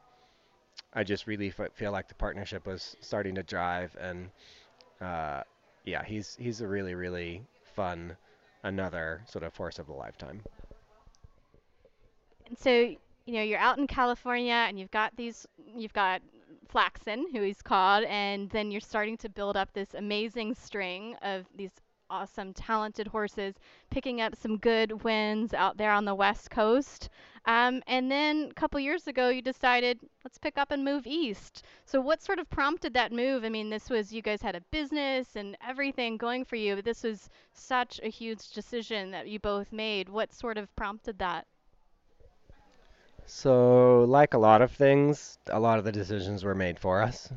I 0.94 1.04
just 1.04 1.28
really 1.28 1.52
feel 1.74 1.92
like 1.92 2.08
the 2.08 2.16
partnership 2.16 2.66
was 2.66 2.96
starting 3.02 3.36
to 3.36 3.44
drive, 3.44 3.96
and 4.00 4.30
uh, 5.00 5.44
yeah, 5.86 6.04
he's 6.04 6.36
he's 6.40 6.62
a 6.62 6.68
really 6.68 6.96
really 6.96 7.44
fun, 7.76 8.16
another 8.64 9.22
sort 9.28 9.44
of 9.44 9.54
force 9.54 9.80
of 9.80 9.90
a 9.90 9.94
lifetime. 9.94 10.42
And 12.48 12.58
so, 12.58 12.72
you 13.26 13.34
know, 13.34 13.42
you're 13.42 13.60
out 13.60 13.78
in 13.78 13.88
California 13.88 14.66
and 14.68 14.78
you've 14.78 14.92
got 14.92 15.16
these, 15.16 15.48
you've 15.74 15.94
got 15.94 16.22
Flaxen, 16.68 17.26
who 17.32 17.42
he's 17.42 17.62
called, 17.62 18.04
and 18.06 18.50
then 18.50 18.72
you're 18.72 18.82
starting 18.82 19.16
to 19.18 19.30
build 19.30 19.56
up 19.56 19.72
this 19.72 19.94
amazing 19.94 20.54
string 20.54 21.16
of 21.22 21.46
these 21.56 21.72
awesome, 22.12 22.54
talented 22.54 23.08
horses, 23.08 23.56
picking 23.90 24.22
up 24.22 24.36
some 24.36 24.58
good 24.58 25.04
wins 25.04 25.54
out 25.54 25.78
there 25.78 25.92
on 25.92 26.06
the 26.06 26.14
West 26.14 26.52
Coast. 26.52 27.10
Um, 27.46 27.82
and 27.88 28.12
then 28.12 28.50
a 28.52 28.54
couple 28.54 28.80
years 28.80 29.08
ago, 29.08 29.30
you 29.30 29.42
decided, 29.42 30.00
let's 30.24 30.38
pick 30.38 30.58
up 30.58 30.72
and 30.72 30.86
move 30.86 31.08
east. 31.08 31.64
So, 31.86 32.00
what 32.00 32.22
sort 32.22 32.38
of 32.38 32.50
prompted 32.50 32.94
that 32.94 33.12
move? 33.12 33.44
I 33.44 33.50
mean, 33.50 33.70
this 33.70 33.90
was, 33.90 34.14
you 34.14 34.22
guys 34.22 34.42
had 34.42 34.56
a 34.56 34.62
business 34.70 35.36
and 35.36 35.58
everything 35.66 36.18
going 36.18 36.46
for 36.46 36.58
you, 36.58 36.76
but 36.76 36.86
this 36.86 37.02
was 37.02 37.30
such 37.54 38.00
a 38.04 38.10
huge 38.10 38.52
decision 38.52 39.10
that 39.12 39.28
you 39.28 39.40
both 39.40 39.72
made. 39.72 40.10
What 40.10 40.34
sort 40.34 40.58
of 40.58 40.76
prompted 40.76 41.18
that? 41.20 41.48
So, 43.26 44.04
like 44.04 44.34
a 44.34 44.38
lot 44.38 44.62
of 44.62 44.72
things, 44.72 45.40
a 45.48 45.60
lot 45.60 45.80
of 45.80 45.86
the 45.86 45.92
decisions 45.92 46.44
were 46.44 46.56
made 46.56 46.78
for 46.78 47.02
us. 47.02 47.32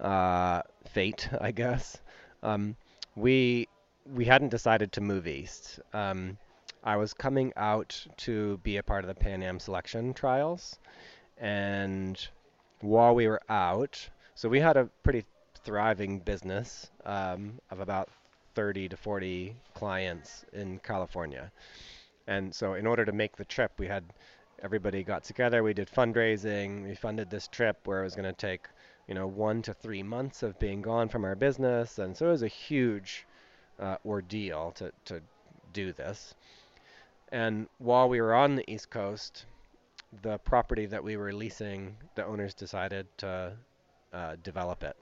Uh, 0.00 0.62
fate, 0.86 1.28
I 1.40 1.52
guess. 1.52 2.00
Um, 2.42 2.76
we 3.14 3.68
we 4.14 4.24
hadn't 4.24 4.48
decided 4.48 4.92
to 4.92 5.00
move 5.00 5.26
east. 5.26 5.80
Um, 5.92 6.38
I 6.82 6.96
was 6.96 7.12
coming 7.12 7.52
out 7.56 8.06
to 8.18 8.58
be 8.58 8.76
a 8.76 8.82
part 8.82 9.04
of 9.04 9.08
the 9.08 9.14
Pan 9.14 9.42
Am 9.42 9.58
selection 9.58 10.14
trials, 10.14 10.78
and 11.36 12.28
while 12.80 13.14
we 13.14 13.26
were 13.26 13.42
out, 13.48 14.08
so 14.34 14.48
we 14.48 14.60
had 14.60 14.76
a 14.76 14.88
pretty 15.02 15.24
thriving 15.64 16.20
business 16.20 16.90
um, 17.04 17.58
of 17.70 17.80
about 17.80 18.08
30 18.54 18.88
to 18.88 18.96
40 18.96 19.56
clients 19.74 20.44
in 20.52 20.78
California. 20.78 21.50
And 22.26 22.54
so, 22.54 22.74
in 22.74 22.86
order 22.86 23.04
to 23.04 23.12
make 23.12 23.36
the 23.36 23.44
trip, 23.44 23.72
we 23.78 23.86
had 23.86 24.04
everybody 24.62 25.02
got 25.02 25.24
together. 25.24 25.62
We 25.62 25.74
did 25.74 25.88
fundraising. 25.90 26.84
We 26.86 26.94
funded 26.94 27.30
this 27.30 27.48
trip 27.48 27.78
where 27.84 28.00
it 28.00 28.04
was 28.04 28.14
going 28.14 28.26
to 28.26 28.32
take, 28.32 28.66
you 29.06 29.14
know, 29.14 29.26
one 29.26 29.62
to 29.62 29.74
three 29.74 30.02
months 30.02 30.42
of 30.42 30.58
being 30.58 30.82
gone 30.82 31.08
from 31.08 31.24
our 31.24 31.34
business. 31.36 31.98
And 31.98 32.16
so 32.16 32.26
it 32.26 32.30
was 32.30 32.42
a 32.42 32.48
huge 32.48 33.26
uh, 33.78 33.96
ordeal 34.04 34.72
to, 34.72 34.92
to 35.06 35.20
do 35.72 35.92
this. 35.92 36.34
And 37.30 37.68
while 37.78 38.08
we 38.08 38.20
were 38.20 38.34
on 38.34 38.56
the 38.56 38.70
East 38.70 38.90
Coast, 38.90 39.44
the 40.22 40.38
property 40.38 40.86
that 40.86 41.04
we 41.04 41.16
were 41.16 41.32
leasing, 41.32 41.96
the 42.14 42.24
owners 42.24 42.54
decided 42.54 43.06
to 43.18 43.52
uh, 44.12 44.36
develop 44.42 44.82
it. 44.82 44.96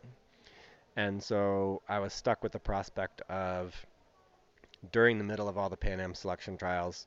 And 0.96 1.22
so 1.22 1.82
I 1.88 1.98
was 1.98 2.12
stuck 2.12 2.42
with 2.42 2.52
the 2.52 2.58
prospect 2.58 3.20
of, 3.28 3.74
during 4.92 5.18
the 5.18 5.24
middle 5.24 5.48
of 5.48 5.56
all 5.56 5.68
the 5.68 5.76
Pan 5.76 6.00
Am 6.00 6.14
selection 6.14 6.56
trials, 6.56 7.06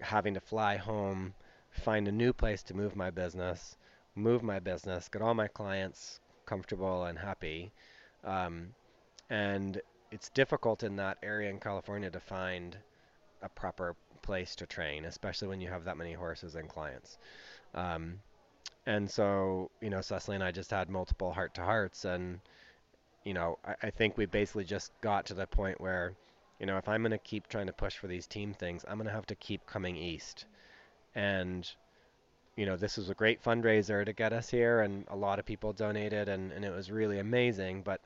having 0.00 0.34
to 0.34 0.40
fly 0.40 0.76
home 0.76 1.34
find 1.82 2.08
a 2.08 2.12
new 2.12 2.32
place 2.32 2.62
to 2.62 2.74
move 2.74 2.96
my 2.96 3.10
business, 3.10 3.76
move 4.14 4.42
my 4.42 4.60
business, 4.60 5.08
get 5.08 5.22
all 5.22 5.34
my 5.34 5.48
clients 5.48 6.20
comfortable 6.46 7.04
and 7.04 7.18
happy. 7.18 7.72
Um, 8.22 8.74
and 9.30 9.80
it's 10.14 10.28
difficult 10.30 10.84
in 10.84 10.94
that 10.96 11.18
area 11.24 11.50
in 11.50 11.58
California 11.58 12.08
to 12.08 12.20
find 12.20 12.76
a 13.42 13.48
proper 13.48 13.96
place 14.22 14.54
to 14.54 14.66
train, 14.66 15.04
especially 15.04 15.48
when 15.48 15.60
you 15.60 15.68
have 15.68 15.84
that 15.84 15.96
many 15.96 16.12
horses 16.12 16.54
and 16.54 16.68
clients. 16.68 17.18
Um, 17.74 18.20
and 18.86 19.10
so, 19.10 19.72
you 19.80 19.90
know, 19.90 20.00
Cecily 20.00 20.36
and 20.36 20.44
I 20.44 20.52
just 20.52 20.70
had 20.70 20.88
multiple 20.88 21.32
heart 21.32 21.54
to 21.54 21.62
hearts. 21.62 22.04
And, 22.04 22.38
you 23.24 23.34
know, 23.34 23.58
I, 23.66 23.74
I 23.82 23.90
think 23.90 24.16
we 24.16 24.26
basically 24.26 24.64
just 24.64 24.92
got 25.00 25.26
to 25.26 25.34
the 25.34 25.48
point 25.48 25.80
where, 25.80 26.12
you 26.60 26.66
know, 26.66 26.78
if 26.78 26.88
I'm 26.88 27.02
going 27.02 27.10
to 27.10 27.18
keep 27.18 27.48
trying 27.48 27.66
to 27.66 27.72
push 27.72 27.96
for 27.96 28.06
these 28.06 28.28
team 28.28 28.54
things, 28.54 28.84
I'm 28.86 28.98
going 28.98 29.08
to 29.08 29.12
have 29.12 29.26
to 29.26 29.34
keep 29.34 29.66
coming 29.66 29.96
east 29.96 30.46
and 31.16 31.68
you 32.56 32.66
know 32.66 32.76
this 32.76 32.96
was 32.96 33.10
a 33.10 33.14
great 33.14 33.42
fundraiser 33.42 34.04
to 34.04 34.12
get 34.12 34.32
us 34.32 34.50
here 34.50 34.80
and 34.80 35.04
a 35.08 35.16
lot 35.16 35.38
of 35.38 35.44
people 35.44 35.72
donated 35.72 36.28
and, 36.28 36.52
and 36.52 36.64
it 36.64 36.72
was 36.72 36.90
really 36.90 37.18
amazing 37.18 37.82
but 37.82 38.00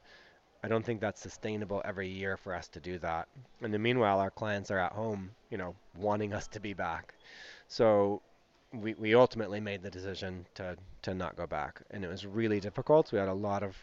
i 0.62 0.68
don't 0.68 0.84
think 0.84 1.00
that's 1.00 1.20
sustainable 1.20 1.82
every 1.84 2.08
year 2.08 2.36
for 2.36 2.54
us 2.54 2.68
to 2.68 2.80
do 2.80 2.98
that 2.98 3.28
and 3.62 3.72
the 3.72 3.78
meanwhile 3.78 4.20
our 4.20 4.30
clients 4.30 4.70
are 4.70 4.78
at 4.78 4.92
home 4.92 5.30
you 5.50 5.58
know 5.58 5.74
wanting 5.96 6.32
us 6.32 6.46
to 6.46 6.60
be 6.60 6.72
back 6.72 7.14
so 7.68 8.20
we, 8.74 8.92
we 8.94 9.14
ultimately 9.14 9.60
made 9.60 9.82
the 9.82 9.90
decision 9.90 10.44
to, 10.54 10.76
to 11.00 11.14
not 11.14 11.36
go 11.36 11.46
back 11.46 11.80
and 11.90 12.04
it 12.04 12.08
was 12.08 12.26
really 12.26 12.60
difficult 12.60 13.12
we 13.12 13.18
had 13.18 13.28
a 13.28 13.34
lot 13.34 13.62
of 13.62 13.76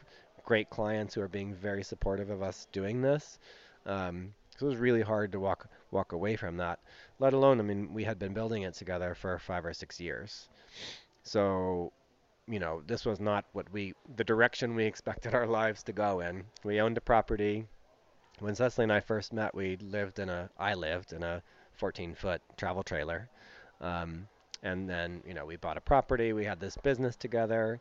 great 0.45 0.69
clients 0.69 1.15
who 1.15 1.21
are 1.21 1.27
being 1.27 1.53
very 1.55 1.83
supportive 1.83 2.29
of 2.29 2.43
us 2.43 2.67
doing 2.71 3.01
this 3.01 3.39
um, 3.85 4.33
so 4.57 4.67
it 4.67 4.69
was 4.69 4.77
really 4.77 5.01
hard 5.01 5.31
to 5.33 5.39
walk 5.39 5.67
walk 5.91 6.11
away 6.13 6.35
from 6.35 6.57
that. 6.57 6.79
Let 7.19 7.33
alone, 7.33 7.59
I 7.59 7.63
mean, 7.63 7.93
we 7.93 8.03
had 8.03 8.19
been 8.19 8.33
building 8.33 8.63
it 8.63 8.73
together 8.73 9.15
for 9.15 9.39
five 9.39 9.65
or 9.65 9.73
six 9.73 9.99
years. 9.99 10.47
So, 11.23 11.91
you 12.47 12.59
know, 12.59 12.81
this 12.85 13.05
was 13.05 13.19
not 13.19 13.45
what 13.53 13.71
we 13.71 13.93
the 14.15 14.23
direction 14.23 14.75
we 14.75 14.85
expected 14.91 15.33
our 15.33 15.47
lives 15.47 15.83
to 15.83 15.93
go 15.93 16.19
in. 16.19 16.43
We 16.63 16.81
owned 16.81 16.97
a 16.97 17.01
property. 17.01 17.67
When 18.39 18.55
Cecily 18.55 18.83
and 18.83 18.93
I 18.93 18.99
first 18.99 19.31
met, 19.33 19.55
we 19.55 19.77
lived 19.77 20.19
in 20.19 20.29
a 20.29 20.49
I 20.59 20.73
lived 20.73 21.13
in 21.13 21.23
a 21.23 21.41
14 21.73 22.15
foot 22.15 22.41
travel 22.57 22.83
trailer. 22.83 23.29
Um, 23.81 24.27
and 24.63 24.89
then, 24.89 25.21
you 25.27 25.33
know, 25.33 25.45
we 25.45 25.57
bought 25.57 25.77
a 25.77 25.81
property. 25.81 26.33
We 26.33 26.45
had 26.45 26.59
this 26.59 26.77
business 26.77 27.15
together. 27.15 27.79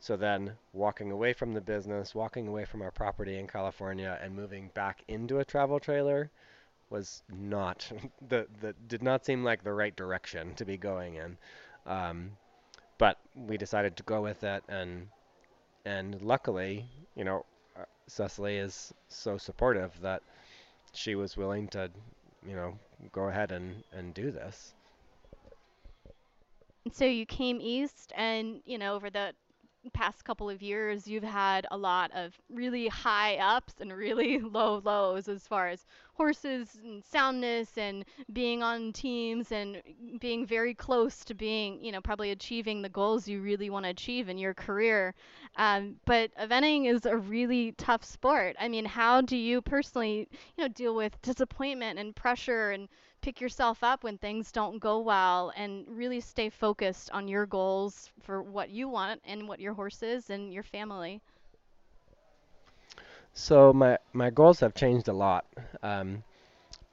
So 0.00 0.16
then 0.16 0.52
walking 0.72 1.10
away 1.10 1.32
from 1.32 1.54
the 1.54 1.60
business, 1.60 2.14
walking 2.14 2.46
away 2.46 2.64
from 2.64 2.82
our 2.82 2.90
property 2.90 3.38
in 3.38 3.48
California 3.48 4.18
and 4.22 4.34
moving 4.34 4.70
back 4.74 5.02
into 5.08 5.38
a 5.38 5.44
travel 5.44 5.80
trailer 5.80 6.30
was 6.90 7.22
not 7.28 7.90
the 8.28 8.46
the 8.60 8.74
did 8.86 9.02
not 9.02 9.24
seem 9.24 9.44
like 9.44 9.64
the 9.64 9.72
right 9.72 9.94
direction 9.96 10.54
to 10.54 10.64
be 10.64 10.76
going 10.76 11.14
in. 11.14 11.36
Um, 11.86 12.32
but 12.98 13.18
we 13.34 13.56
decided 13.56 13.96
to 13.96 14.02
go 14.02 14.22
with 14.22 14.44
it 14.44 14.62
and 14.68 15.08
and 15.84 16.20
luckily, 16.20 16.84
you 17.16 17.24
know, 17.24 17.46
uh, 17.78 17.84
Cecily 18.08 18.58
is 18.58 18.92
so 19.08 19.38
supportive 19.38 19.98
that 20.02 20.22
she 20.92 21.14
was 21.14 21.36
willing 21.36 21.68
to, 21.68 21.90
you 22.46 22.54
know, 22.54 22.78
go 23.12 23.28
ahead 23.28 23.52
and 23.52 23.82
and 23.92 24.12
do 24.14 24.30
this. 24.30 24.74
So 26.92 27.04
you 27.04 27.26
came 27.26 27.60
east, 27.60 28.12
and 28.16 28.60
you 28.64 28.78
know, 28.78 28.94
over 28.94 29.10
the 29.10 29.34
past 29.92 30.24
couple 30.24 30.50
of 30.50 30.62
years, 30.62 31.06
you've 31.06 31.22
had 31.22 31.66
a 31.70 31.76
lot 31.76 32.10
of 32.14 32.38
really 32.50 32.88
high 32.88 33.36
ups 33.36 33.74
and 33.80 33.92
really 33.92 34.38
low 34.56 34.80
lows 34.84 35.28
as 35.28 35.46
far 35.46 35.68
as 35.68 35.84
horses 36.18 36.76
and 36.84 37.02
soundness 37.04 37.78
and 37.78 38.04
being 38.34 38.62
on 38.62 38.92
teams 38.92 39.52
and 39.52 39.82
being 40.20 40.44
very 40.46 40.74
close 40.74 41.24
to 41.24 41.34
being, 41.34 41.82
you 41.82 41.92
know, 41.92 42.00
probably 42.02 42.32
achieving 42.32 42.82
the 42.82 42.90
goals 42.90 43.26
you 43.28 43.40
really 43.40 43.70
want 43.70 43.84
to 43.86 43.90
achieve 43.90 44.28
in 44.28 44.36
your 44.38 44.54
career. 44.54 45.14
Um, 45.56 45.96
but 46.04 46.30
eventing 46.36 46.86
is 46.86 47.06
a 47.06 47.16
really 47.16 47.72
tough 47.72 48.04
sport. 48.04 48.56
I 48.60 48.68
mean, 48.68 48.84
how 48.84 49.20
do 49.22 49.36
you 49.36 49.62
personally, 49.62 50.28
you 50.56 50.64
know, 50.64 50.68
deal 50.68 50.94
with 50.94 51.20
disappointment 51.22 51.98
and 51.98 52.14
pressure 52.16 52.70
and 52.72 52.88
pick 53.22 53.40
yourself 53.40 53.82
up 53.84 54.04
when 54.04 54.18
things 54.18 54.52
don't 54.52 54.78
go 54.80 54.98
well 55.00 55.52
and 55.56 55.86
really 55.88 56.20
stay 56.20 56.50
focused 56.50 57.10
on 57.12 57.28
your 57.28 57.46
goals 57.46 58.10
for 58.22 58.42
what 58.42 58.70
you 58.70 58.88
want 58.88 59.20
and 59.24 59.48
what 59.48 59.60
your 59.60 59.74
horse 59.74 60.02
is 60.02 60.30
and 60.30 60.52
your 60.52 60.64
family? 60.64 61.20
So 63.38 63.72
my 63.72 63.98
my 64.12 64.30
goals 64.30 64.58
have 64.60 64.74
changed 64.74 65.06
a 65.06 65.12
lot. 65.12 65.46
Um, 65.80 66.24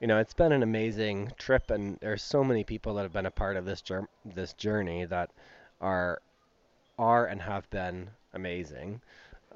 you 0.00 0.06
know, 0.06 0.18
it's 0.18 0.32
been 0.32 0.52
an 0.52 0.62
amazing 0.62 1.32
trip, 1.38 1.72
and 1.72 1.98
there's 2.00 2.22
so 2.22 2.44
many 2.44 2.62
people 2.62 2.94
that 2.94 3.02
have 3.02 3.12
been 3.12 3.26
a 3.26 3.32
part 3.32 3.56
of 3.56 3.64
this 3.64 3.82
this 4.24 4.52
journey 4.52 5.04
that 5.06 5.30
are 5.80 6.22
are 6.98 7.26
and 7.26 7.42
have 7.42 7.68
been 7.70 8.10
amazing. 8.32 9.00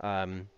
Um, 0.00 0.48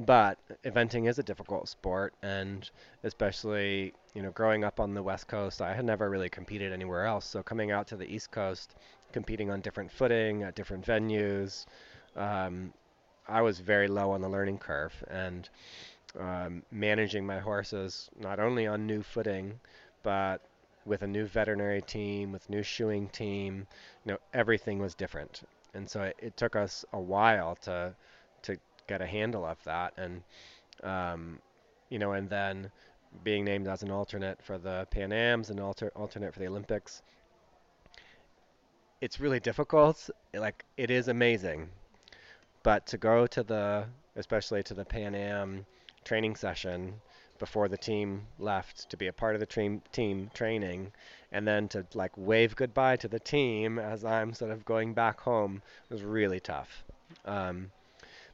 but 0.00 0.38
eventing 0.64 1.08
is 1.08 1.20
a 1.20 1.22
difficult 1.22 1.68
sport, 1.68 2.14
and 2.20 2.68
especially 3.04 3.94
you 4.14 4.22
know, 4.22 4.32
growing 4.32 4.64
up 4.64 4.80
on 4.80 4.92
the 4.92 5.04
West 5.04 5.28
Coast, 5.28 5.62
I 5.62 5.72
had 5.72 5.84
never 5.84 6.10
really 6.10 6.28
competed 6.28 6.72
anywhere 6.72 7.06
else. 7.06 7.24
So 7.24 7.44
coming 7.44 7.70
out 7.70 7.86
to 7.86 7.96
the 7.96 8.12
East 8.12 8.32
Coast, 8.32 8.74
competing 9.12 9.52
on 9.52 9.60
different 9.60 9.92
footing 9.92 10.42
at 10.42 10.56
different 10.56 10.84
venues, 10.84 11.64
um, 12.16 12.72
I 13.28 13.42
was 13.42 13.60
very 13.60 13.88
low 13.88 14.10
on 14.12 14.20
the 14.20 14.28
learning 14.28 14.58
curve, 14.58 14.92
and 15.08 15.48
um, 16.18 16.62
managing 16.70 17.26
my 17.26 17.38
horses 17.38 18.08
not 18.18 18.40
only 18.40 18.66
on 18.66 18.86
new 18.86 19.02
footing, 19.02 19.60
but 20.02 20.40
with 20.86 21.02
a 21.02 21.06
new 21.06 21.26
veterinary 21.26 21.82
team, 21.82 22.32
with 22.32 22.48
new 22.48 22.62
shoeing 22.62 23.08
team, 23.08 23.66
you 24.04 24.12
know, 24.12 24.18
everything 24.32 24.78
was 24.78 24.94
different. 24.94 25.42
And 25.74 25.88
so 25.88 26.02
it, 26.02 26.16
it 26.18 26.36
took 26.36 26.56
us 26.56 26.84
a 26.92 27.00
while 27.00 27.56
to 27.62 27.94
to 28.42 28.56
get 28.86 29.02
a 29.02 29.06
handle 29.06 29.44
of 29.44 29.62
that, 29.64 29.92
and 29.96 30.22
um, 30.82 31.38
you 31.90 31.98
know, 31.98 32.12
and 32.12 32.28
then 32.28 32.70
being 33.24 33.44
named 33.44 33.68
as 33.68 33.82
an 33.82 33.90
alternate 33.90 34.42
for 34.42 34.58
the 34.58 34.86
Pan 34.90 35.12
Am's 35.12 35.50
and 35.50 35.60
alter, 35.60 35.92
alternate 35.94 36.32
for 36.32 36.40
the 36.40 36.46
Olympics. 36.46 37.02
It's 39.00 39.20
really 39.20 39.40
difficult. 39.40 40.10
Like 40.34 40.64
it 40.76 40.90
is 40.90 41.08
amazing, 41.08 41.68
but 42.62 42.86
to 42.86 42.98
go 42.98 43.26
to 43.26 43.42
the, 43.42 43.84
especially 44.16 44.62
to 44.64 44.74
the 44.74 44.84
Pan 44.84 45.14
Am 45.14 45.66
training 46.04 46.36
session 46.36 47.00
before 47.38 47.68
the 47.68 47.76
team 47.76 48.26
left 48.38 48.88
to 48.90 48.96
be 48.96 49.06
a 49.06 49.12
part 49.12 49.34
of 49.34 49.40
the 49.40 49.46
team 49.46 49.80
team 49.92 50.30
training 50.34 50.92
and 51.30 51.46
then 51.46 51.68
to 51.68 51.86
like 51.94 52.12
wave 52.16 52.56
goodbye 52.56 52.96
to 52.96 53.08
the 53.08 53.20
team 53.20 53.78
as 53.78 54.04
I'm 54.04 54.32
sort 54.34 54.50
of 54.50 54.64
going 54.64 54.94
back 54.94 55.20
home 55.20 55.62
was 55.88 56.02
really 56.02 56.40
tough. 56.40 56.84
Um, 57.24 57.70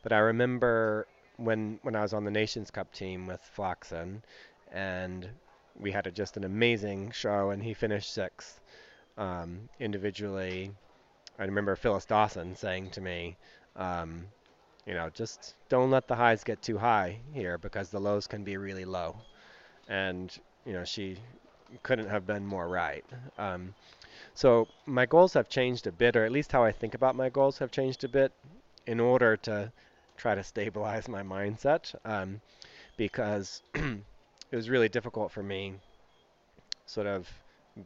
but 0.03 0.13
I 0.13 0.19
remember 0.19 1.07
when 1.37 1.79
when 1.83 1.97
I 1.97 2.03
was 2.03 2.15
on 2.15 2.25
the 2.25 2.31
Nations 2.31 2.71
Cup 2.71 2.93
team 2.93 3.27
with 3.27 3.41
Flaxen 3.43 4.23
and 4.73 5.29
we 5.79 5.91
had 5.91 6.07
a, 6.07 6.11
just 6.11 6.37
an 6.37 6.45
amazing 6.45 7.11
show 7.11 7.51
and 7.51 7.63
he 7.63 7.75
finished 7.75 8.13
sixth 8.13 8.61
um, 9.19 9.69
individually. 9.81 10.71
I 11.39 11.45
remember 11.45 11.75
Phyllis 11.75 12.05
Dawson 12.05 12.55
saying 12.55 12.91
to 12.91 13.01
me, 13.01 13.37
um, 13.77 14.27
you 14.87 14.95
know, 14.95 15.11
just 15.11 15.55
don't 15.69 15.91
let 15.91 16.09
the 16.09 16.15
highs 16.15 16.45
get 16.45 16.63
too 16.63 16.79
high 16.79 17.19
here 17.33 17.59
because 17.59 17.91
the 17.91 18.01
lows 18.01 18.27
can 18.27 18.45
be 18.45 18.57
really 18.57 18.85
low. 18.85 19.17
And, 19.89 20.37
you 20.67 20.73
know, 20.73 20.85
she 20.85 21.17
couldn't 21.83 22.09
have 22.09 22.27
been 22.27 22.47
more 22.47 22.69
right. 22.69 23.05
Um, 23.39 23.75
so 24.35 24.69
my 24.87 25.07
goals 25.07 25.33
have 25.35 25.49
changed 25.49 25.87
a 25.87 25.93
bit, 25.93 26.17
or 26.17 26.25
at 26.25 26.33
least 26.33 26.53
how 26.53 26.63
I 26.63 26.73
think 26.73 26.95
about 26.95 27.17
my 27.17 27.29
goals 27.29 27.59
have 27.59 27.71
changed 27.71 28.05
a 28.05 28.09
bit 28.09 28.33
in 28.87 29.01
order 29.01 29.37
to 29.39 29.73
try 30.17 30.35
to 30.35 30.43
stabilize 30.43 31.09
my 31.09 31.23
mindset 31.23 31.95
um, 32.05 32.41
because 32.97 33.63
it 33.75 34.03
was 34.57 34.71
really 34.71 34.89
difficult 34.89 35.33
for 35.33 35.43
me 35.43 35.75
sort 36.87 37.07
of 37.07 37.29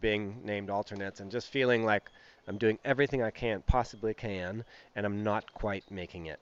being 0.00 0.40
named 0.44 0.68
alternates 0.68 1.20
and 1.20 1.30
just 1.30 1.48
feeling 1.48 1.84
like 1.84 2.10
I'm 2.48 2.58
doing 2.58 2.78
everything 2.84 3.22
I 3.22 3.30
can 3.30 3.62
possibly 3.66 4.14
can 4.14 4.64
and 4.96 5.06
I'm 5.06 5.22
not 5.22 5.52
quite 5.52 5.90
making 5.90 6.26
it 6.26 6.40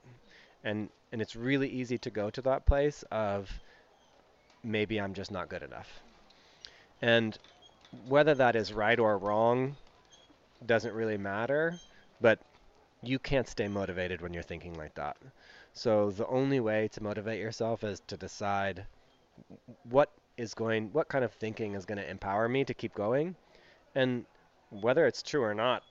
and 0.66 0.90
and 1.12 1.23
it's 1.23 1.37
really 1.37 1.69
easy 1.69 1.97
to 1.99 2.11
go 2.11 2.29
to 2.31 2.42
that 2.42 2.66
place 2.66 3.05
of 3.11 3.51
maybe 4.62 5.01
I'm 5.01 5.14
just 5.14 5.31
not 5.31 5.49
good 5.49 5.62
enough. 5.62 5.88
And 7.01 7.38
whether 8.09 8.35
that 8.35 8.57
is 8.57 8.73
right 8.73 8.99
or 8.99 9.16
wrong 9.16 9.77
doesn't 10.66 10.92
really 10.92 11.16
matter, 11.16 11.79
but 12.21 12.40
you 13.03 13.19
can't 13.19 13.49
stay 13.49 13.69
motivated 13.69 14.21
when 14.21 14.35
you're 14.35 14.42
thinking 14.42 14.75
like 14.75 14.95
that. 14.97 15.16
So 15.73 16.11
the 16.11 16.27
only 16.27 16.59
way 16.59 16.88
to 16.88 17.03
motivate 17.03 17.38
yourself 17.38 17.85
is 17.85 18.03
to 18.09 18.16
decide 18.16 18.85
what 19.85 20.11
is 20.37 20.55
going 20.55 20.92
what 20.92 21.09
kind 21.09 21.25
of 21.25 21.33
thinking 21.33 21.75
is 21.75 21.85
going 21.85 21.99
to 21.99 22.11
empower 22.11 22.49
me 22.49 22.64
to 22.64 22.75
keep 22.75 22.95
going 22.95 23.35
and 23.95 24.25
whether 24.71 25.07
it's 25.07 25.23
true 25.23 25.42
or 25.42 25.55
not 25.55 25.83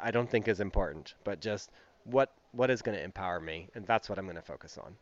I, 0.00 0.10
don't 0.10 0.28
think 0.28 0.48
is 0.48 0.60
important, 0.60 1.14
but 1.24 1.40
just 1.40 1.70
what 2.04 2.32
what 2.52 2.70
is 2.70 2.82
going 2.82 2.96
to 2.96 3.04
empower 3.04 3.40
me, 3.40 3.68
and 3.74 3.86
that's 3.86 4.08
what 4.08 4.18
I'm 4.18 4.24
going 4.24 4.36
to 4.36 4.42
focus 4.42 4.78
on. 4.78 4.96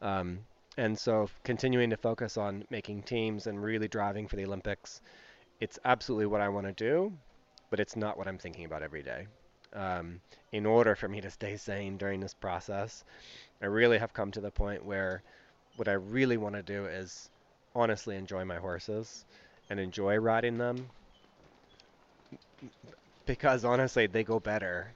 Um, 0.00 0.38
and 0.76 0.98
so, 0.98 1.28
continuing 1.44 1.90
to 1.90 1.96
focus 1.96 2.36
on 2.36 2.64
making 2.70 3.02
teams 3.02 3.46
and 3.46 3.62
really 3.62 3.88
driving 3.88 4.26
for 4.26 4.36
the 4.36 4.44
Olympics, 4.44 5.00
it's 5.60 5.78
absolutely 5.84 6.26
what 6.26 6.40
I 6.40 6.48
want 6.48 6.66
to 6.66 6.72
do, 6.72 7.12
but 7.70 7.80
it's 7.80 7.96
not 7.96 8.18
what 8.18 8.26
I'm 8.26 8.38
thinking 8.38 8.64
about 8.64 8.82
every 8.82 9.02
day. 9.02 9.26
Um, 9.72 10.20
in 10.52 10.66
order 10.66 10.94
for 10.94 11.08
me 11.08 11.20
to 11.20 11.30
stay 11.30 11.56
sane 11.56 11.96
during 11.96 12.20
this 12.20 12.34
process, 12.34 13.04
I 13.62 13.66
really 13.66 13.98
have 13.98 14.12
come 14.12 14.30
to 14.32 14.40
the 14.40 14.50
point 14.50 14.84
where 14.84 15.22
what 15.76 15.88
I 15.88 15.92
really 15.92 16.36
want 16.36 16.54
to 16.54 16.62
do 16.62 16.86
is 16.86 17.30
honestly 17.74 18.16
enjoy 18.16 18.44
my 18.44 18.56
horses 18.56 19.24
and 19.70 19.80
enjoy 19.80 20.16
riding 20.16 20.58
them 20.58 20.88
because 23.26 23.64
honestly 23.64 24.06
they 24.06 24.24
go 24.24 24.38
better 24.38 24.92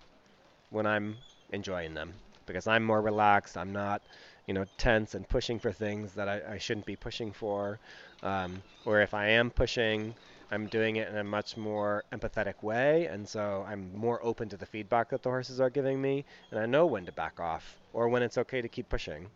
when 0.70 0.86
I'm 0.86 1.16
enjoying 1.52 1.94
them 1.94 2.12
because 2.46 2.66
I'm 2.66 2.82
more 2.82 3.00
relaxed. 3.00 3.56
I'm 3.56 3.72
not, 3.72 4.02
you 4.46 4.54
know, 4.54 4.64
tense 4.78 5.14
and 5.14 5.28
pushing 5.28 5.58
for 5.58 5.70
things 5.70 6.14
that 6.14 6.28
I, 6.28 6.54
I 6.54 6.58
shouldn't 6.58 6.86
be 6.86 6.96
pushing 6.96 7.32
for. 7.32 7.78
Um, 8.22 8.62
or 8.84 9.00
if 9.00 9.14
I 9.14 9.28
am 9.28 9.50
pushing, 9.50 10.14
I'm 10.50 10.66
doing 10.66 10.96
it 10.96 11.08
in 11.08 11.16
a 11.18 11.24
much 11.24 11.56
more 11.56 12.04
empathetic 12.12 12.62
way, 12.62 13.06
and 13.06 13.28
so 13.28 13.64
I'm 13.68 13.94
more 13.94 14.18
open 14.24 14.48
to 14.48 14.56
the 14.56 14.66
feedback 14.66 15.10
that 15.10 15.22
the 15.22 15.28
horses 15.28 15.60
are 15.60 15.70
giving 15.70 16.00
me, 16.00 16.24
and 16.50 16.58
I 16.58 16.66
know 16.66 16.86
when 16.86 17.04
to 17.06 17.12
back 17.12 17.38
off 17.38 17.76
or 17.92 18.08
when 18.08 18.22
it's 18.22 18.38
okay 18.38 18.62
to 18.62 18.68
keep 18.68 18.88
pushing. 18.88 19.26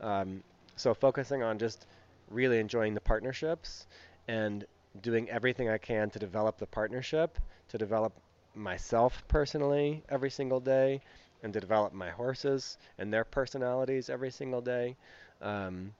Um, 0.00 0.42
so 0.76 0.94
focusing 0.94 1.42
on 1.42 1.58
just 1.58 1.86
really 2.30 2.60
enjoying 2.60 2.94
the 2.94 3.00
partnerships 3.00 3.86
and 4.28 4.64
doing 5.02 5.28
everything 5.28 5.68
I 5.68 5.78
can 5.78 6.08
to 6.10 6.18
develop 6.18 6.58
the 6.58 6.66
partnership, 6.66 7.38
to 7.68 7.78
develop 7.78 8.12
myself 8.54 9.22
personally 9.28 10.02
every 10.08 10.30
single 10.30 10.60
day, 10.60 11.00
and 11.42 11.52
to 11.52 11.60
develop 11.60 11.92
my 11.92 12.10
horses 12.10 12.76
and 12.98 13.12
their 13.12 13.24
personalities 13.24 14.10
every 14.10 14.30
single 14.30 14.60
day, 14.60 14.96
um, 15.40 15.92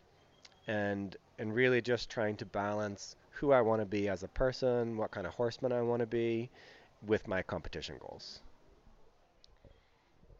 and 0.67 1.17
and 1.39 1.55
really 1.55 1.81
just 1.81 2.11
trying 2.11 2.37
to 2.37 2.45
balance 2.45 3.17
who 3.31 3.53
I 3.53 3.63
want 3.63 3.81
to 3.81 3.87
be 3.87 4.09
as 4.09 4.23
a 4.23 4.29
person, 4.29 4.97
what 4.97 5.11
kind 5.11 5.27
of 5.27 5.35
horseman 5.35 5.73
I 5.73 5.83
want 5.83 6.01
to 6.01 6.07
be, 6.07 6.51
with 7.07 7.27
my 7.27 7.43
competition 7.43 7.97
goals. 7.99 8.41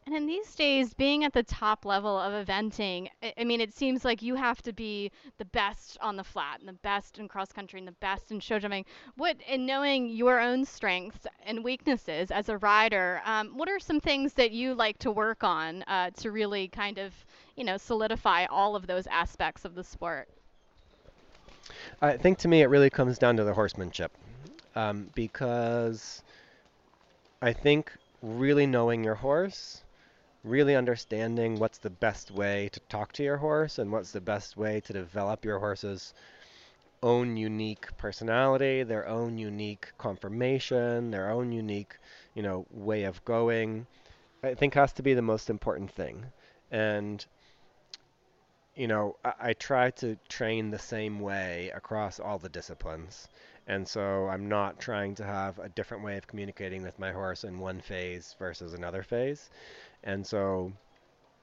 And 0.07 0.15
in 0.15 0.25
these 0.25 0.55
days, 0.55 0.95
being 0.95 1.23
at 1.23 1.31
the 1.31 1.43
top 1.43 1.85
level 1.85 2.17
of 2.17 2.33
eventing, 2.45 3.07
I, 3.37 3.43
mean, 3.43 3.61
it 3.61 3.71
seems 3.71 4.03
like 4.03 4.23
you 4.23 4.33
have 4.33 4.61
to 4.63 4.73
be 4.73 5.11
the 5.37 5.45
best 5.45 5.97
on 6.01 6.15
the 6.15 6.23
flat 6.23 6.59
and 6.59 6.67
the 6.67 6.73
best 6.73 7.19
in 7.19 7.27
cross 7.27 7.51
country 7.51 7.79
and 7.79 7.87
the 7.87 7.93
best 7.93 8.31
in 8.31 8.39
show 8.39 8.57
jumping. 8.57 8.85
What, 9.15 9.37
in 9.47 9.67
knowing 9.67 10.09
your 10.09 10.39
own 10.39 10.65
strengths 10.65 11.27
and 11.45 11.63
weaknesses 11.63 12.31
as 12.31 12.49
a 12.49 12.57
rider, 12.57 13.21
um, 13.25 13.55
what 13.55 13.69
are 13.69 13.79
some 13.79 13.99
things 13.99 14.33
that 14.33 14.51
you 14.51 14.73
like 14.73 14.97
to 14.99 15.11
work 15.11 15.43
on 15.43 15.83
uh, 15.83 16.09
to 16.17 16.31
really 16.31 16.67
kind 16.67 16.97
of, 16.97 17.13
you 17.55 17.63
know, 17.63 17.77
solidify 17.77 18.45
all 18.45 18.75
of 18.75 18.87
those 18.87 19.05
aspects 19.05 19.65
of 19.65 19.75
the 19.75 19.83
sport? 19.83 20.27
I 22.01 22.17
think 22.17 22.39
to 22.39 22.47
me 22.47 22.63
it 22.63 22.67
really 22.67 22.89
comes 22.89 23.19
down 23.19 23.37
to 23.37 23.43
the 23.43 23.53
horsemanship, 23.53 24.11
um, 24.75 25.11
because 25.13 26.23
I 27.39 27.53
think 27.53 27.93
really 28.23 28.65
knowing 28.65 29.03
your 29.03 29.15
horse 29.15 29.83
really 30.43 30.75
understanding 30.75 31.59
what's 31.59 31.77
the 31.77 31.89
best 31.89 32.31
way 32.31 32.69
to 32.71 32.79
talk 32.81 33.13
to 33.13 33.23
your 33.23 33.37
horse 33.37 33.77
and 33.77 33.91
what's 33.91 34.11
the 34.11 34.21
best 34.21 34.57
way 34.57 34.79
to 34.81 34.93
develop 34.93 35.45
your 35.45 35.59
horse's 35.59 36.13
own 37.03 37.37
unique 37.37 37.95
personality, 37.97 38.83
their 38.83 39.07
own 39.07 39.37
unique 39.37 39.91
conformation, 39.97 41.11
their 41.11 41.29
own 41.29 41.51
unique, 41.51 41.97
you 42.35 42.43
know, 42.43 42.65
way 42.71 43.03
of 43.03 43.23
going, 43.25 43.85
I 44.43 44.53
think 44.53 44.73
has 44.73 44.93
to 44.93 45.03
be 45.03 45.13
the 45.13 45.21
most 45.21 45.49
important 45.49 45.91
thing. 45.91 46.25
And 46.71 47.25
you 48.75 48.87
know, 48.87 49.17
I, 49.23 49.33
I 49.39 49.53
try 49.53 49.91
to 49.91 50.17
train 50.29 50.71
the 50.71 50.79
same 50.79 51.19
way 51.19 51.71
across 51.75 52.19
all 52.19 52.39
the 52.39 52.49
disciplines. 52.49 53.27
And 53.67 53.87
so 53.87 54.27
I'm 54.27 54.49
not 54.49 54.79
trying 54.79 55.15
to 55.15 55.23
have 55.23 55.59
a 55.59 55.69
different 55.69 56.03
way 56.03 56.17
of 56.17 56.27
communicating 56.27 56.81
with 56.81 56.97
my 56.97 57.11
horse 57.11 57.43
in 57.43 57.59
one 57.59 57.79
phase 57.81 58.35
versus 58.39 58.73
another 58.73 59.03
phase. 59.03 59.49
And 60.03 60.25
so 60.25 60.71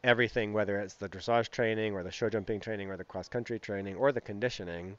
everything, 0.05 0.53
whether 0.53 0.79
it's 0.81 0.95
the 0.95 1.09
dressage 1.09 1.51
training 1.51 1.95
or 1.95 2.03
the 2.03 2.11
show 2.11 2.29
jumping 2.29 2.61
training 2.61 2.91
or 2.91 2.97
the 2.97 3.05
cross 3.05 3.29
country 3.29 3.59
training 3.59 3.97
or 3.97 4.13
the 4.13 4.21
conditioning, 4.21 4.97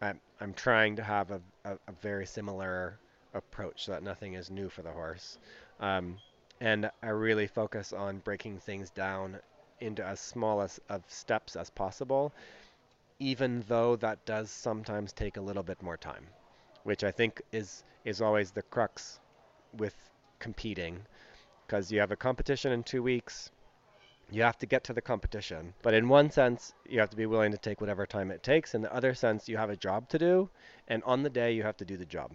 I'm, 0.00 0.20
I'm 0.40 0.54
trying 0.54 0.96
to 0.96 1.02
have 1.02 1.30
a, 1.30 1.40
a, 1.64 1.72
a 1.88 1.92
very 2.00 2.26
similar 2.26 2.98
approach 3.34 3.84
so 3.84 3.92
that 3.92 4.02
nothing 4.02 4.34
is 4.34 4.50
new 4.50 4.68
for 4.68 4.82
the 4.82 4.90
horse. 4.90 5.38
Um, 5.80 6.18
and 6.60 6.90
I 7.02 7.08
really 7.08 7.46
focus 7.46 7.92
on 7.92 8.18
breaking 8.18 8.58
things 8.58 8.90
down 8.90 9.38
into 9.80 10.04
as 10.04 10.20
small 10.20 10.60
as, 10.60 10.80
of 10.88 11.02
steps 11.08 11.56
as 11.56 11.70
possible, 11.70 12.32
even 13.18 13.64
though 13.68 13.96
that 13.96 14.24
does 14.24 14.50
sometimes 14.50 15.12
take 15.12 15.36
a 15.36 15.40
little 15.40 15.62
bit 15.62 15.82
more 15.82 15.96
time, 15.96 16.26
which 16.84 17.04
I 17.04 17.10
think 17.10 17.42
is 17.52 17.84
is 18.04 18.20
always 18.20 18.50
the 18.50 18.62
crux 18.62 19.20
with 19.76 19.94
competing, 20.40 21.00
because 21.72 21.90
you 21.90 22.00
have 22.00 22.12
a 22.12 22.16
competition 22.16 22.70
in 22.70 22.82
two 22.82 23.02
weeks. 23.02 23.50
You 24.30 24.42
have 24.42 24.58
to 24.58 24.66
get 24.66 24.84
to 24.84 24.92
the 24.92 25.00
competition. 25.00 25.72
But 25.80 25.94
in 25.94 26.06
one 26.06 26.30
sense, 26.30 26.74
you 26.86 27.00
have 27.00 27.08
to 27.08 27.16
be 27.16 27.24
willing 27.24 27.50
to 27.50 27.56
take 27.56 27.80
whatever 27.80 28.04
time 28.04 28.30
it 28.30 28.42
takes. 28.42 28.74
In 28.74 28.82
the 28.82 28.94
other 28.94 29.14
sense, 29.14 29.48
you 29.48 29.56
have 29.56 29.70
a 29.70 29.76
job 29.76 30.06
to 30.10 30.18
do. 30.18 30.50
And 30.88 31.02
on 31.04 31.22
the 31.22 31.30
day, 31.30 31.52
you 31.52 31.62
have 31.62 31.78
to 31.78 31.86
do 31.86 31.96
the 31.96 32.04
job. 32.04 32.32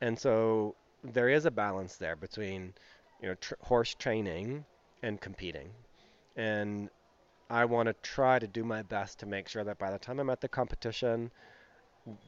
And 0.00 0.16
so 0.16 0.76
there 1.02 1.28
is 1.28 1.46
a 1.46 1.50
balance 1.50 1.96
there 1.96 2.14
between, 2.14 2.74
you 3.20 3.26
know, 3.26 3.34
tr- 3.40 3.54
horse 3.60 3.92
training 3.92 4.64
and 5.02 5.20
competing. 5.20 5.70
And 6.36 6.90
I 7.50 7.64
want 7.64 7.88
to 7.88 7.94
try 8.04 8.38
to 8.38 8.46
do 8.46 8.62
my 8.62 8.82
best 8.82 9.18
to 9.18 9.26
make 9.26 9.48
sure 9.48 9.64
that 9.64 9.78
by 9.78 9.90
the 9.90 9.98
time 9.98 10.20
I'm 10.20 10.30
at 10.30 10.40
the 10.40 10.48
competition, 10.48 11.32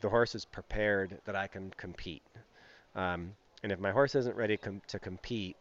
the 0.01 0.09
horse 0.09 0.35
is 0.35 0.45
prepared 0.45 1.21
that 1.25 1.37
I 1.37 1.47
can 1.47 1.73
compete. 1.77 2.25
Um, 2.97 3.35
and 3.62 3.71
if 3.71 3.79
my 3.79 3.93
horse 3.93 4.17
isn't 4.17 4.35
ready 4.35 4.57
com- 4.57 4.83
to 4.89 4.99
compete, 4.99 5.57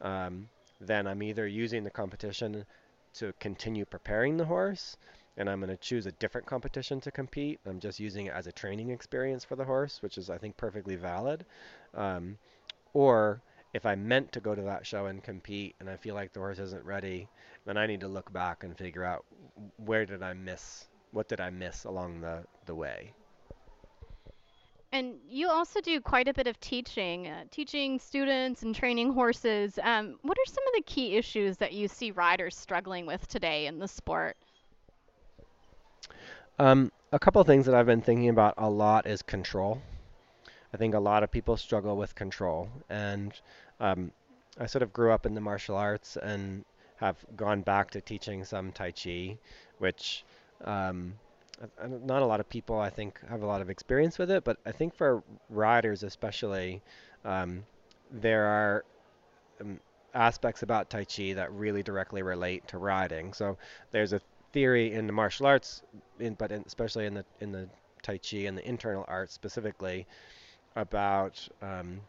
um, 0.00 0.48
then 0.80 1.06
I'm 1.06 1.22
either 1.22 1.46
using 1.46 1.84
the 1.84 1.90
competition 1.90 2.64
to 3.14 3.32
continue 3.40 3.84
preparing 3.84 4.36
the 4.36 4.44
horse, 4.44 4.96
and 5.36 5.48
I'm 5.48 5.60
going 5.60 5.70
to 5.70 5.76
choose 5.76 6.06
a 6.06 6.12
different 6.12 6.46
competition 6.46 7.00
to 7.02 7.10
compete. 7.10 7.60
I'm 7.66 7.80
just 7.80 8.00
using 8.00 8.26
it 8.26 8.34
as 8.34 8.46
a 8.46 8.52
training 8.52 8.90
experience 8.90 9.44
for 9.44 9.56
the 9.56 9.64
horse, 9.64 10.02
which 10.02 10.18
is, 10.18 10.30
I 10.30 10.38
think, 10.38 10.56
perfectly 10.56 10.96
valid. 10.96 11.44
Um, 11.94 12.38
or 12.92 13.40
if 13.72 13.86
I 13.86 13.94
meant 13.94 14.32
to 14.32 14.40
go 14.40 14.54
to 14.54 14.62
that 14.62 14.86
show 14.86 15.06
and 15.06 15.22
compete 15.22 15.76
and 15.80 15.88
I 15.88 15.96
feel 15.96 16.14
like 16.14 16.32
the 16.32 16.40
horse 16.40 16.58
isn't 16.58 16.84
ready, 16.84 17.28
then 17.66 17.76
I 17.76 17.86
need 17.86 18.00
to 18.00 18.08
look 18.08 18.32
back 18.32 18.64
and 18.64 18.76
figure 18.76 19.04
out 19.04 19.24
where 19.76 20.04
did 20.06 20.22
I 20.22 20.32
miss, 20.32 20.86
what 21.12 21.28
did 21.28 21.40
I 21.40 21.50
miss 21.50 21.84
along 21.84 22.20
the, 22.20 22.44
the 22.66 22.74
way. 22.74 23.12
And 24.92 25.14
you 25.28 25.48
also 25.48 25.80
do 25.80 26.00
quite 26.00 26.26
a 26.26 26.34
bit 26.34 26.48
of 26.48 26.58
teaching, 26.58 27.28
uh, 27.28 27.44
teaching 27.50 28.00
students 28.00 28.62
and 28.62 28.74
training 28.74 29.12
horses. 29.12 29.78
Um, 29.82 30.18
what 30.22 30.36
are 30.36 30.46
some 30.46 30.64
of 30.66 30.72
the 30.74 30.82
key 30.82 31.16
issues 31.16 31.56
that 31.58 31.72
you 31.72 31.86
see 31.86 32.10
riders 32.10 32.56
struggling 32.56 33.06
with 33.06 33.26
today 33.28 33.66
in 33.66 33.78
the 33.78 33.86
sport? 33.86 34.36
Um, 36.58 36.90
a 37.12 37.18
couple 37.18 37.40
of 37.40 37.46
things 37.46 37.66
that 37.66 37.74
I've 37.74 37.86
been 37.86 38.02
thinking 38.02 38.28
about 38.28 38.54
a 38.58 38.68
lot 38.68 39.06
is 39.06 39.22
control. 39.22 39.80
I 40.74 40.76
think 40.76 40.94
a 40.94 41.00
lot 41.00 41.22
of 41.22 41.30
people 41.30 41.56
struggle 41.56 41.96
with 41.96 42.14
control, 42.14 42.68
and 42.88 43.32
um, 43.80 44.12
I 44.58 44.66
sort 44.66 44.82
of 44.82 44.92
grew 44.92 45.12
up 45.12 45.24
in 45.24 45.34
the 45.34 45.40
martial 45.40 45.76
arts 45.76 46.16
and 46.16 46.64
have 46.96 47.16
gone 47.36 47.62
back 47.62 47.90
to 47.92 48.00
teaching 48.00 48.44
some 48.44 48.72
Tai 48.72 48.92
Chi, 48.92 49.38
which 49.78 50.24
um, 50.64 51.14
not 52.06 52.22
a 52.22 52.26
lot 52.26 52.40
of 52.40 52.48
people 52.48 52.78
I 52.78 52.90
think 52.90 53.20
have 53.28 53.42
a 53.42 53.46
lot 53.46 53.60
of 53.60 53.70
experience 53.70 54.18
with 54.18 54.30
it, 54.30 54.44
but 54.44 54.58
I 54.64 54.72
think 54.72 54.94
for 54.94 55.22
riders 55.48 56.02
especially, 56.02 56.82
um, 57.24 57.64
there 58.10 58.46
are 58.46 58.84
um, 59.60 59.80
aspects 60.14 60.62
about 60.62 60.90
Tai 60.90 61.04
Chi 61.04 61.32
that 61.34 61.52
really 61.52 61.82
directly 61.82 62.22
relate 62.22 62.66
to 62.68 62.78
riding. 62.78 63.32
So 63.32 63.58
there's 63.90 64.12
a 64.12 64.20
theory 64.52 64.92
in 64.92 65.06
the 65.06 65.12
martial 65.12 65.46
arts, 65.46 65.82
in, 66.18 66.34
but 66.34 66.50
in, 66.50 66.64
especially 66.66 67.06
in 67.06 67.14
the 67.14 67.24
in 67.40 67.52
the 67.52 67.68
Tai 68.02 68.18
Chi 68.18 68.38
and 68.38 68.56
the 68.56 68.66
internal 68.66 69.04
arts 69.06 69.34
specifically, 69.34 70.06
about 70.76 71.46
um, 71.62 72.00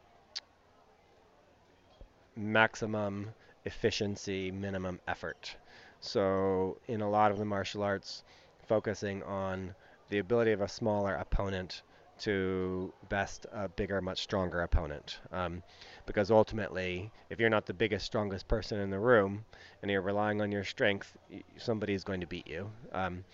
maximum 2.36 3.30
efficiency, 3.66 4.52
minimum 4.52 5.00
effort. 5.08 5.56
So 6.00 6.78
in 6.88 7.02
a 7.02 7.10
lot 7.10 7.32
of 7.32 7.38
the 7.38 7.46
martial 7.46 7.84
arts, 7.84 8.24
focusing 8.72 9.22
on 9.24 9.76
the 10.12 10.20
ability 10.20 10.54
of 10.54 10.62
a 10.62 10.68
smaller 10.70 11.16
opponent 11.16 11.82
to 12.18 12.94
best 13.10 13.46
a 13.52 13.68
bigger, 13.68 14.00
much 14.00 14.22
stronger 14.22 14.62
opponent. 14.62 15.20
Um, 15.34 15.62
because 16.06 16.32
ultimately, 16.32 17.12
if 17.30 17.38
you're 17.38 17.50
not 17.50 17.66
the 17.66 17.74
biggest, 17.74 18.06
strongest 18.06 18.48
person 18.48 18.80
in 18.80 18.90
the 18.90 18.98
room 18.98 19.44
and 19.82 19.92
you're 19.92 20.02
relying 20.02 20.40
on 20.40 20.54
your 20.54 20.64
strength, 20.64 21.18
somebody 21.58 21.94
is 21.94 22.06
going 22.06 22.22
to 22.22 22.28
beat 22.28 22.48
you. 22.48 22.72
Um, 22.94 23.26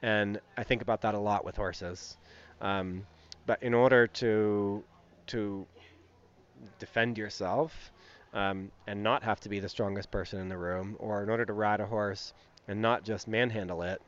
and 0.00 0.40
I 0.56 0.62
think 0.62 0.80
about 0.80 1.02
that 1.02 1.14
a 1.14 1.18
lot 1.18 1.44
with 1.44 1.56
horses. 1.56 2.16
Um, 2.62 3.06
but 3.44 3.62
in 3.62 3.74
order 3.74 4.06
to 4.22 4.82
to 5.26 5.66
defend 6.78 7.18
yourself 7.18 7.92
um, 8.32 8.70
and 8.86 9.02
not 9.02 9.22
have 9.24 9.40
to 9.40 9.50
be 9.50 9.60
the 9.60 9.68
strongest 9.68 10.10
person 10.10 10.40
in 10.40 10.48
the 10.48 10.56
room, 10.56 10.96
or 10.98 11.22
in 11.22 11.28
order 11.28 11.44
to 11.44 11.52
ride 11.52 11.80
a 11.80 11.86
horse 11.86 12.32
and 12.66 12.80
not 12.80 13.04
just 13.04 13.28
manhandle 13.28 13.82
it, 13.82 14.00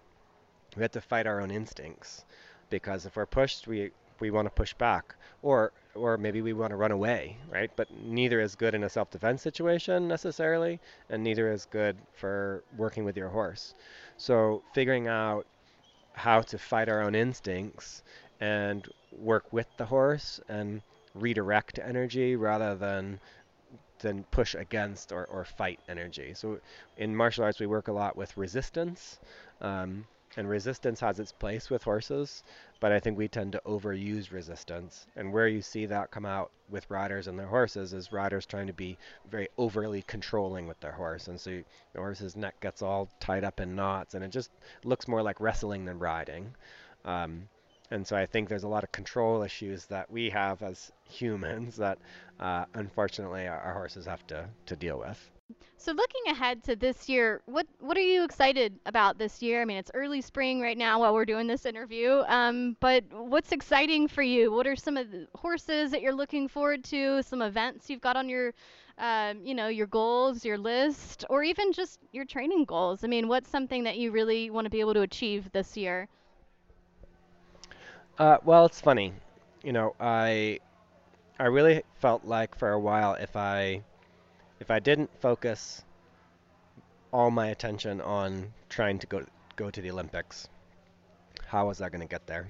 we 0.76 0.83
have 0.83 0.92
to 0.92 1.00
fight 1.00 1.26
our 1.26 1.40
own 1.40 1.50
instincts. 1.50 2.24
Because 2.70 3.07
if 3.07 3.16
we're 3.16 3.26
pushed, 3.26 3.66
we 3.66 3.90
we 4.20 4.31
want 4.31 4.46
to 4.46 4.50
push 4.50 4.74
back, 4.74 5.14
or 5.42 5.72
or 5.94 6.16
maybe 6.16 6.42
we 6.42 6.52
want 6.52 6.70
to 6.70 6.76
run 6.76 6.90
away, 6.90 7.37
right? 7.50 7.70
But 7.76 7.88
neither 8.02 8.40
is 8.40 8.54
good 8.54 8.74
in 8.74 8.85
a 8.85 8.88
self-defense 8.88 9.42
situation 9.42 10.09
necessarily, 10.09 10.81
and 11.09 11.22
neither 11.22 11.50
is 11.50 11.66
good 11.66 11.96
for 12.14 12.62
working 12.76 13.04
with 13.04 13.16
your 13.16 13.28
horse. 13.28 13.74
So 14.16 14.62
figuring 14.74 15.09
out 15.09 15.46
how 16.12 16.42
to 16.42 16.59
fight 16.59 16.88
our 16.88 17.02
own 17.02 17.14
instincts 17.14 18.02
and 18.40 18.87
work 19.18 19.52
with 19.52 19.68
the 19.76 19.87
horse 19.87 20.40
and 20.48 20.83
redirect 21.14 21.78
energy 21.78 22.37
rather 22.37 22.74
than 22.74 23.20
than 24.00 24.24
push 24.31 24.54
against 24.54 25.11
or, 25.11 25.24
or 25.26 25.44
fight 25.44 25.81
energy. 25.88 26.33
So 26.35 26.61
in 26.96 27.16
martial 27.16 27.44
arts, 27.44 27.59
we 27.59 27.66
work 27.66 27.88
a 27.88 27.92
lot 27.92 28.16
with 28.16 28.37
resistance. 28.37 29.18
Um, 29.61 30.07
and 30.38 30.48
resistance 30.48 31.01
has 31.01 31.18
its 31.18 31.33
place 31.33 31.68
with 31.68 31.83
horses, 31.83 32.44
but 32.79 32.92
I 32.92 33.01
think 33.01 33.18
we 33.18 33.27
tend 33.27 33.51
to 33.53 33.62
overuse 33.66 34.31
resistance. 34.31 35.05
And 35.16 35.33
where 35.33 35.48
you 35.48 35.61
see 35.61 35.85
that 35.87 36.12
come 36.12 36.24
out 36.24 36.53
with 36.70 36.88
riders 36.88 37.27
and 37.27 37.37
their 37.37 37.48
horses 37.48 37.92
is 37.92 38.12
riders 38.12 38.46
trying 38.46 38.68
to 38.68 38.72
be 38.72 38.96
very 39.29 39.48
overly 39.59 40.03
controlling 40.03 40.68
with 40.68 40.79
their 40.79 40.92
horse. 40.92 41.27
And 41.27 41.40
so 41.40 41.61
the 41.92 41.98
horse's 41.98 42.37
neck 42.37 42.61
gets 42.61 42.83
all 42.83 43.09
tied 43.18 43.42
up 43.42 43.59
in 43.59 43.74
knots, 43.74 44.14
and 44.14 44.22
it 44.22 44.31
just 44.31 44.53
looks 44.85 45.09
more 45.09 45.22
like 45.22 45.40
wrestling 45.40 45.85
than 45.85 45.98
riding. 45.98 46.55
Um, 47.05 47.48
and 47.90 48.07
so 48.07 48.16
I 48.16 48.27
think 48.27 48.48
there's 48.48 48.62
a 48.62 48.68
lot 48.68 48.85
of 48.85 48.92
control 48.92 49.42
issues 49.42 49.87
that 49.87 50.09
we 50.09 50.31
have 50.31 50.62
as 50.62 50.92
humans 51.03 51.79
that 51.79 51.98
uh, 52.38 52.66
unfortunately 52.74 53.48
our, 53.48 53.59
our 53.59 53.72
horses 53.72 54.07
have 54.07 54.24
to, 54.29 54.48
to 54.66 54.77
deal 54.77 55.01
with. 55.01 55.18
So 55.76 55.92
looking 55.92 56.22
ahead 56.28 56.62
to 56.64 56.76
this 56.76 57.08
year, 57.08 57.40
what 57.46 57.66
what 57.78 57.96
are 57.96 58.00
you 58.02 58.24
excited 58.24 58.78
about 58.84 59.18
this 59.18 59.40
year? 59.42 59.62
I 59.62 59.64
mean, 59.64 59.76
it's 59.78 59.90
early 59.94 60.20
spring 60.20 60.61
right 60.61 60.76
now 60.76 61.00
while 61.00 61.14
we're 61.14 61.24
doing 61.24 61.46
this 61.46 61.64
interview. 61.64 62.22
Um, 62.26 62.76
but 62.80 63.04
what's 63.12 63.52
exciting 63.52 64.08
for 64.08 64.22
you? 64.22 64.52
What 64.52 64.66
are 64.66 64.76
some 64.76 64.96
of 64.96 65.11
the 65.11 65.26
horses 65.34 65.90
that 65.92 66.02
you're 66.02 66.14
looking 66.14 66.48
forward 66.48 66.84
to? 66.84 67.22
Some 67.22 67.40
events 67.42 67.88
you've 67.88 68.00
got 68.00 68.16
on 68.16 68.28
your, 68.28 68.52
um, 68.98 69.44
you 69.44 69.54
know, 69.54 69.68
your 69.68 69.87
goals, 69.87 70.44
your 70.44 70.58
list, 70.58 71.24
or 71.30 71.42
even 71.42 71.72
just 71.72 72.00
your 72.12 72.24
training 72.24 72.64
goals? 72.64 73.04
I 73.04 73.06
mean, 73.06 73.28
what's 73.28 73.48
something 73.48 73.84
that 73.84 73.96
you 73.98 74.11
really 74.11 74.50
want 74.50 74.66
to 74.66 74.70
be 74.70 74.80
able 74.80 74.94
to 74.94 75.02
achieve 75.02 75.50
this 75.52 75.76
year? 75.76 76.08
Uh, 78.18 78.38
well, 78.44 78.66
it's 78.66 78.80
funny. 78.80 79.12
You 79.62 79.72
know, 79.72 79.94
I 80.00 80.61
I 81.38 81.44
really 81.46 81.82
felt 82.00 82.24
like 82.24 82.56
for 82.56 82.70
a 82.70 82.78
while 82.78 83.14
if 83.14 83.37
I 83.37 83.82
if 84.61 84.71
I 84.71 84.79
didn't 84.79 85.11
focus 85.21 85.85
all 87.12 87.31
my 87.31 87.49
attention 87.49 88.01
on 88.01 88.53
trying 88.68 88.99
to 88.99 89.07
go 89.07 89.25
go 89.57 89.71
to 89.71 89.81
the 89.81 89.90
Olympics, 89.90 90.49
how 91.47 91.66
was 91.66 91.81
I 91.81 91.88
going 91.88 92.01
to 92.01 92.07
get 92.07 92.27
there? 92.27 92.49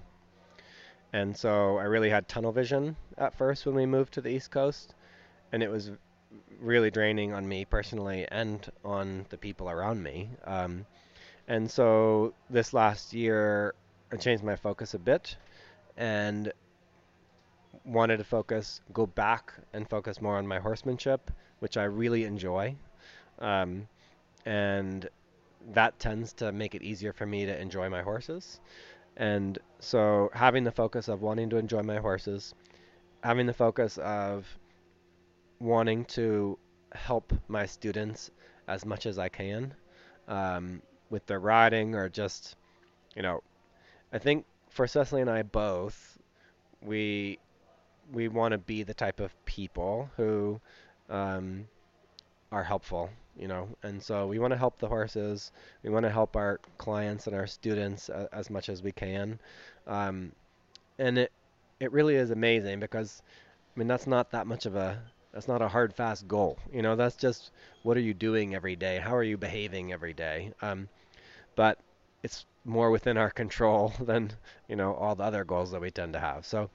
And 1.13 1.37
so 1.37 1.79
I 1.79 1.85
really 1.85 2.11
had 2.11 2.29
tunnel 2.29 2.53
vision 2.53 2.97
at 3.17 3.37
first 3.37 3.65
when 3.65 3.75
we 3.75 3.87
moved 3.87 4.13
to 4.15 4.21
the 4.21 4.29
East 4.29 4.51
Coast, 4.51 4.95
and 5.53 5.63
it 5.63 5.71
was 5.71 5.91
really 6.61 6.91
draining 6.91 7.33
on 7.33 7.49
me 7.49 7.65
personally 7.65 8.27
and 8.31 8.71
on 8.85 9.25
the 9.31 9.39
people 9.39 9.71
around 9.71 10.03
me. 10.03 10.29
Um, 10.45 10.85
and 11.47 11.71
so 11.71 12.35
this 12.51 12.75
last 12.75 13.15
year, 13.15 13.75
I 14.13 14.17
changed 14.17 14.45
my 14.45 14.57
focus 14.57 14.93
a 14.93 14.99
bit 14.99 15.37
and 15.97 16.53
wanted 17.85 18.19
to 18.19 18.25
focus, 18.25 18.83
go 18.93 19.07
back 19.07 19.55
and 19.73 19.89
focus 19.89 20.21
more 20.21 20.37
on 20.37 20.47
my 20.47 20.59
horsemanship, 20.59 21.31
which 21.61 21.77
I 21.77 21.85
really 21.85 22.25
enjoy, 22.25 22.77
um, 23.39 23.89
and 24.47 25.09
that 25.73 25.99
tends 25.99 26.33
to 26.35 26.53
make 26.53 26.75
it 26.75 26.83
easier 26.83 27.13
for 27.13 27.27
me 27.27 27.47
to 27.47 27.61
enjoy 27.61 27.89
my 27.89 28.03
horses. 28.03 28.61
And 29.17 29.59
so 29.81 30.31
having 30.33 30.65
the 30.65 30.73
focus 30.73 31.09
of 31.09 31.23
wanting 31.23 31.51
to 31.51 31.57
enjoy 31.57 31.83
my 31.83 31.99
horses, 31.99 32.55
having 33.23 33.47
the 33.47 33.53
focus 33.53 33.99
of 33.99 34.47
wanting 35.59 36.05
to 36.05 36.59
help 36.93 37.33
my 37.49 37.67
students 37.67 38.31
as 38.69 38.85
much 38.85 39.07
as 39.07 39.19
I 39.19 39.29
can 39.29 39.75
um, 40.29 40.83
with 41.11 41.27
their 41.27 41.41
riding 41.41 41.95
or 41.95 42.09
just, 42.09 42.57
you 43.17 43.23
know, 43.23 43.43
I 44.13 44.19
think 44.19 44.45
for 44.69 44.87
Cecily 44.87 45.21
and 45.21 45.31
I 45.31 45.43
both, 45.43 46.19
we 46.81 47.39
we 48.11 48.29
want 48.29 48.53
to 48.53 48.59
be 48.59 48.85
the 48.85 48.95
type 48.95 49.21
of 49.21 49.35
people 49.45 50.09
who 50.17 50.61
um, 51.09 51.67
are 52.53 52.65
helpful, 52.65 53.11
you 53.37 53.49
know, 53.49 53.69
and 53.83 54.03
so 54.03 54.27
we 54.27 54.39
want 54.39 54.53
to 54.53 54.59
help 54.59 54.79
the 54.79 54.89
horses. 54.89 55.53
We 55.83 55.91
want 55.91 56.05
to 56.05 56.11
help 56.11 56.37
our 56.37 56.61
clients 56.79 57.27
and 57.27 57.37
our 57.37 57.47
students 57.47 58.09
uh, 58.09 58.29
as 58.33 58.51
much 58.51 58.69
as 58.69 58.83
we 58.83 58.93
can, 58.93 59.39
um, 59.87 60.33
and 60.99 61.19
it 61.19 61.33
it 61.81 61.93
really 61.93 62.17
is 62.17 62.31
amazing 62.31 62.81
because 62.81 63.23
I 63.75 63.79
mean 63.79 63.89
that's 63.89 64.07
not 64.07 64.31
that 64.33 64.47
much 64.47 64.67
of 64.67 64.75
a 64.77 65.01
that's 65.33 65.49
not 65.49 65.63
a 65.63 65.69
hard 65.69 65.95
fast 65.95 66.27
goal, 66.27 66.59
you 66.73 66.83
know. 66.83 66.97
That's 66.97 67.17
just 67.17 67.51
what 67.83 67.97
are 67.97 68.01
you 68.01 68.15
doing 68.15 68.55
every 68.55 68.77
day? 68.77 68.99
How 68.99 69.15
are 69.15 69.23
you 69.23 69.37
behaving 69.37 69.93
every 69.93 70.15
day? 70.15 70.53
Um, 70.63 70.89
but 71.55 71.79
it's 72.23 72.47
more 72.65 72.91
within 72.91 73.17
our 73.17 73.31
control 73.31 73.93
than 74.01 74.33
you 74.69 74.77
know 74.77 74.95
all 74.95 75.15
the 75.15 75.25
other 75.25 75.45
goals 75.45 75.71
that 75.73 75.81
we 75.81 75.91
tend 75.91 76.15
to 76.15 76.21
have. 76.21 76.47
So 76.47 76.71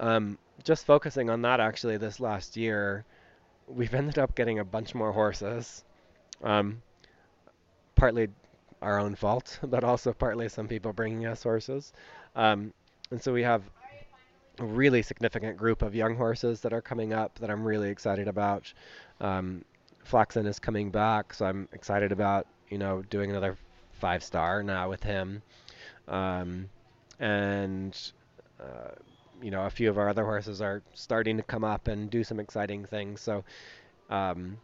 um, 0.00 0.38
just 0.62 0.86
focusing 0.86 1.30
on 1.30 1.42
that 1.42 1.60
actually 1.60 1.96
this 1.96 2.20
last 2.20 2.56
year, 2.56 3.04
we've 3.66 3.94
ended 3.94 4.18
up 4.18 4.34
getting 4.34 4.58
a 4.58 4.64
bunch 4.64 4.94
more 4.94 5.12
horses. 5.12 5.84
Um, 6.42 6.82
partly 7.94 8.28
our 8.82 8.98
own 8.98 9.14
fault, 9.14 9.58
but 9.64 9.84
also 9.84 10.12
partly 10.12 10.48
some 10.48 10.68
people 10.68 10.92
bringing 10.92 11.26
us 11.26 11.42
horses. 11.42 11.92
Um, 12.36 12.72
and 13.10 13.22
so 13.22 13.32
we 13.32 13.42
have 13.42 13.62
a 14.58 14.64
really 14.64 15.02
significant 15.02 15.56
group 15.56 15.82
of 15.82 15.94
young 15.94 16.16
horses 16.16 16.60
that 16.60 16.72
are 16.72 16.82
coming 16.82 17.12
up 17.12 17.38
that 17.40 17.50
I'm 17.50 17.64
really 17.64 17.90
excited 17.90 18.28
about. 18.28 18.72
Um, 19.20 19.64
Flaxen 20.04 20.46
is 20.46 20.58
coming 20.58 20.90
back, 20.90 21.32
so 21.32 21.46
I'm 21.46 21.68
excited 21.72 22.12
about 22.12 22.46
you 22.68 22.78
know 22.78 23.02
doing 23.02 23.30
another 23.30 23.56
five 23.92 24.22
star 24.22 24.62
now 24.62 24.88
with 24.88 25.02
him. 25.02 25.42
Um, 26.08 26.68
and 27.18 27.98
uh, 28.60 28.90
you 29.44 29.50
know, 29.50 29.66
a 29.66 29.70
few 29.70 29.90
of 29.90 29.98
our 29.98 30.08
other 30.08 30.24
horses 30.24 30.62
are 30.62 30.82
starting 30.94 31.36
to 31.36 31.42
come 31.42 31.64
up 31.64 31.86
and 31.86 32.08
do 32.08 32.24
some 32.24 32.40
exciting 32.40 32.86
things. 32.86 33.20
So, 33.20 33.44
um, 34.08 34.56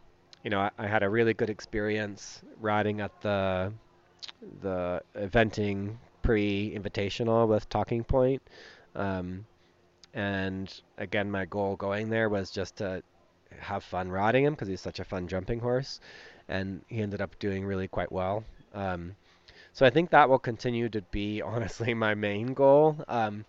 you 0.43 0.49
know, 0.49 0.59
I, 0.59 0.71
I, 0.79 0.87
had 0.87 1.03
a 1.03 1.09
really 1.09 1.35
good 1.35 1.51
experience 1.51 2.41
riding 2.59 2.99
at 2.99 3.21
the 3.21 3.71
the 4.63 5.03
eventing 5.15 5.97
pre-invitational 6.23 7.47
with 7.47 7.69
Talking 7.69 8.03
Point. 8.03 8.41
Um, 8.95 9.45
and 10.15 10.73
again, 10.97 11.29
my 11.29 11.45
goal 11.45 11.75
going 11.75 12.09
there 12.09 12.27
was 12.27 12.49
just 12.49 12.77
to 12.77 13.03
have 13.59 13.83
fun 13.83 14.09
riding 14.09 14.45
him 14.45 14.53
because 14.53 14.67
he's 14.67 14.81
such 14.81 14.99
a 14.99 15.03
fun 15.03 15.27
jumping 15.27 15.59
horse, 15.59 15.99
and 16.49 16.81
he 16.87 17.01
ended 17.01 17.21
up 17.21 17.37
doing 17.37 17.65
really 17.65 17.87
quite 17.87 18.11
well. 18.11 18.43
Um, 18.73 19.15
so 19.73 19.85
I 19.85 19.91
think 19.91 20.09
that 20.09 20.27
will 20.27 20.39
continue 20.39 20.89
to 20.89 21.01
be 21.11 21.41
honestly 21.45 21.93
my 21.93 22.15
main 22.15 22.55
goal. 22.55 22.97
Um, 23.07 23.45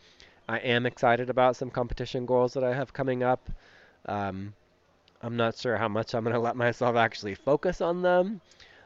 I 0.48 0.58
am 0.58 0.86
excited 0.86 1.30
about 1.30 1.56
some 1.56 1.70
competition 1.70 2.26
goals 2.26 2.54
that 2.54 2.64
I 2.64 2.74
have 2.74 2.92
coming 2.92 3.22
up. 3.22 3.48
Um, 4.06 4.54
I'm 5.22 5.36
not 5.36 5.56
sure 5.56 5.76
how 5.76 5.88
much 5.88 6.14
I'm 6.14 6.24
going 6.24 6.34
to 6.34 6.40
let 6.40 6.56
myself 6.56 6.96
actually 6.96 7.36
focus 7.36 7.80
on 7.80 8.02
them, 8.02 8.40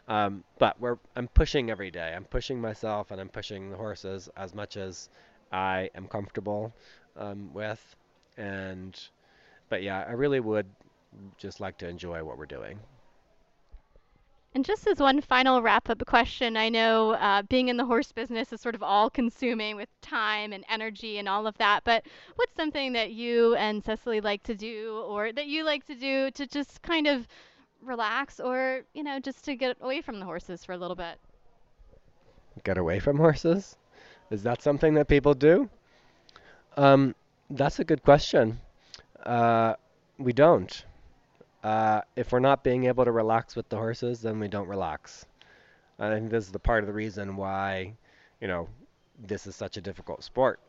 um, 0.07 0.45
but 0.59 0.79
we're 0.81 0.99
I'm 1.16 1.29
pushing 1.29 1.71
every 1.71 1.90
day. 1.90 2.12
I'm 2.14 2.25
pushing 2.25 2.61
myself 2.61 3.11
and 3.11 3.21
I'm 3.21 3.31
pushing 3.31 3.71
the 3.71 3.77
horses 3.77 4.29
as 4.37 4.55
much 4.55 4.77
as 4.77 5.09
I 5.51 5.90
am 5.95 6.07
comfortable 6.09 6.73
um, 7.16 7.53
with. 7.55 7.81
And 8.37 8.99
but 9.71 9.83
yeah, 9.83 10.05
I 10.07 10.12
really 10.12 10.40
would 10.40 10.66
just 11.38 11.61
like 11.61 11.79
to 11.79 11.88
enjoy 11.88 12.23
what 12.23 12.37
we're 12.37 12.47
doing. 12.47 12.79
And 14.57 14.64
just 14.64 14.87
as 14.87 15.01
one 15.01 15.21
final 15.21 15.61
wrap 15.61 15.90
up 15.90 16.03
question, 16.07 16.57
I 16.57 16.71
know 16.71 17.11
uh, 17.11 17.42
being 17.42 17.69
in 17.69 17.77
the 17.77 17.85
horse 17.85 18.11
business 18.11 18.55
is 18.55 18.61
sort 18.62 18.75
of 18.75 18.83
all 18.83 19.11
consuming 19.11 19.77
with 19.77 19.90
time 20.01 20.55
and 20.55 20.64
energy 20.71 21.19
and 21.19 21.29
all 21.29 21.47
of 21.47 21.59
that, 21.59 21.85
but 21.85 22.07
what's 22.37 22.57
something 22.57 22.95
that 22.95 23.11
you 23.12 23.55
and 23.57 23.85
Cecily 23.85 24.23
like 24.23 24.42
to 24.45 24.55
do 24.55 25.05
or 25.07 25.31
that 25.31 25.47
you 25.47 25.62
like 25.62 25.85
to 25.88 25.95
do 25.95 26.31
to 26.31 26.47
just 26.47 26.81
kind 26.81 27.07
of 27.07 27.29
relax 27.83 28.40
or, 28.40 28.81
you 28.95 29.03
know, 29.03 29.21
just 29.21 29.45
to 29.45 29.57
get 29.57 29.77
away 29.83 30.01
from 30.01 30.21
the 30.21 30.25
horses 30.25 30.64
for 30.64 30.73
a 30.73 30.79
little 30.79 30.97
bit? 30.97 31.19
Get 32.64 32.79
away 32.79 32.99
from 32.99 33.19
horses? 33.19 33.77
Is 34.31 34.42
that 34.45 34.62
something 34.62 34.95
that 34.95 35.07
people 35.07 35.35
do? 35.35 35.69
Um, 36.79 37.14
that's 37.51 37.79
a 37.79 37.85
good 37.85 38.03
question. 38.03 38.59
Uh, 39.23 39.75
we 40.16 40.33
don't. 40.33 40.87
Uh, 41.66 42.00
if 42.14 42.31
we're 42.31 42.38
not 42.38 42.62
being 42.62 42.85
able 42.85 43.05
to 43.05 43.11
relax 43.11 43.57
with 43.57 43.68
the 43.70 43.76
horses, 43.76 44.20
then 44.20 44.38
we 44.38 44.46
don't 44.46 44.68
relax. 44.68 45.26
I 45.98 46.11
think 46.11 46.31
this 46.31 46.44
is 46.44 46.52
the 46.52 46.61
part 46.61 46.85
of 46.85 46.87
the 46.87 46.92
reason 46.92 47.35
why, 47.35 47.94
you 48.40 48.46
know, 48.46 48.68
this 49.18 49.48
is 49.48 49.57
such 49.57 49.76
a 49.76 49.81
difficult 49.81 50.22
sport 50.22 50.61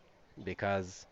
because 0.44 1.06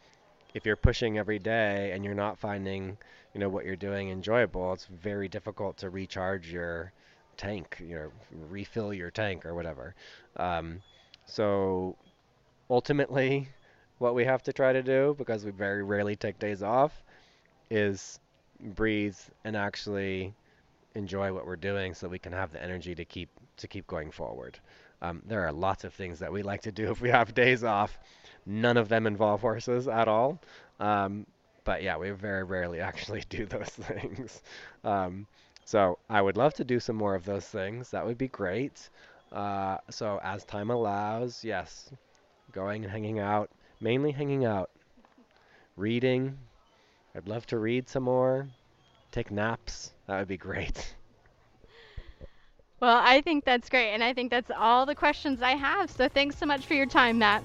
if 0.55 0.65
you're 0.65 0.75
pushing 0.75 1.19
every 1.19 1.37
day 1.37 1.91
and 1.91 2.03
you're 2.03 2.15
not 2.15 2.39
finding, 2.39 2.97
you 3.35 3.39
know, 3.39 3.47
what 3.47 3.63
you're 3.63 3.75
doing 3.75 4.09
enjoyable, 4.09 4.73
it's 4.73 4.87
very 4.87 5.27
difficult 5.27 5.77
to 5.77 5.91
recharge 5.91 6.51
your 6.51 6.91
tank, 7.37 7.77
you 7.79 7.93
know, 7.93 8.11
refill 8.49 8.91
your 8.91 9.11
tank 9.11 9.45
or 9.45 9.53
whatever. 9.53 9.93
Um, 10.37 10.81
so 11.27 11.95
ultimately, 12.71 13.49
what 13.99 14.15
we 14.15 14.25
have 14.25 14.41
to 14.43 14.51
try 14.51 14.73
to 14.73 14.81
do, 14.81 15.13
because 15.19 15.45
we 15.45 15.51
very 15.51 15.83
rarely 15.83 16.15
take 16.15 16.39
days 16.39 16.63
off, 16.63 17.03
is 17.69 18.19
breathe 18.73 19.17
and 19.43 19.56
actually 19.56 20.34
enjoy 20.95 21.34
what 21.34 21.45
we're 21.45 21.56
doing 21.56 21.93
so 21.93 22.08
we 22.08 22.19
can 22.19 22.32
have 22.32 22.51
the 22.51 22.63
energy 22.63 22.95
to 22.95 23.06
keep 23.06 23.30
to 23.58 23.67
keep 23.67 23.86
going 23.88 24.12
forward. 24.12 24.60
Um, 25.01 25.21
there 25.25 25.45
are 25.45 25.51
lots 25.51 25.84
of 25.84 25.93
things 25.93 26.19
that 26.19 26.32
we 26.32 26.41
like 26.41 26.62
to 26.63 26.71
do 26.71 26.89
if 26.91 27.01
we 27.01 27.10
have 27.10 27.34
days 27.34 27.63
off. 27.63 27.97
None 28.45 28.78
of 28.78 28.89
them 28.89 29.08
involve 29.08 29.41
horses 29.41 29.88
at 29.88 30.08
all. 30.08 30.39
Um, 30.80 31.25
but 31.63 31.84
yeah, 31.84 31.97
we 31.97 32.10
very 32.12 32.43
rarely 32.43 32.80
actually 32.89 33.23
do 33.30 33.45
those 33.45 33.69
things. 33.69 34.41
Um, 34.84 35.28
so 35.65 35.97
I 36.10 36.21
would 36.21 36.38
love 36.38 36.54
to 36.56 36.63
do 36.63 36.80
some 36.80 36.95
more 36.95 37.15
of 37.15 37.25
those 37.25 37.45
things. 37.45 37.91
That 37.91 38.06
would 38.06 38.17
be 38.17 38.28
great. 38.28 38.89
Uh, 39.32 39.78
so 39.89 40.19
as 40.23 40.45
time 40.45 40.69
allows, 40.69 41.43
yes, 41.43 41.89
going 42.51 42.84
and 42.84 42.91
hanging 42.91 43.19
out, 43.19 43.49
mainly 43.82 44.12
hanging 44.12 44.45
out, 44.45 44.69
reading, 45.75 46.38
I'd 47.15 47.28
love 47.28 47.45
to 47.47 47.60
read 47.60 47.88
some 47.88 48.04
more, 48.04 48.47
take 49.12 49.32
naps. 49.32 49.91
That 50.08 50.19
would 50.19 50.28
be 50.28 50.38
great. 50.38 50.95
Well, 52.82 53.01
I 53.01 53.21
think 53.21 53.45
that's 53.45 53.69
great. 53.69 53.93
And 53.93 54.04
I 54.04 54.13
think 54.13 54.30
that's 54.30 54.51
all 54.56 54.86
the 54.86 54.95
questions 54.95 55.41
I 55.41 55.51
have. 55.51 55.89
So 55.89 56.10
thanks 56.10 56.38
so 56.38 56.45
much 56.45 56.65
for 56.65 56.73
your 56.73 56.86
time, 56.86 57.19
Matt. 57.19 57.41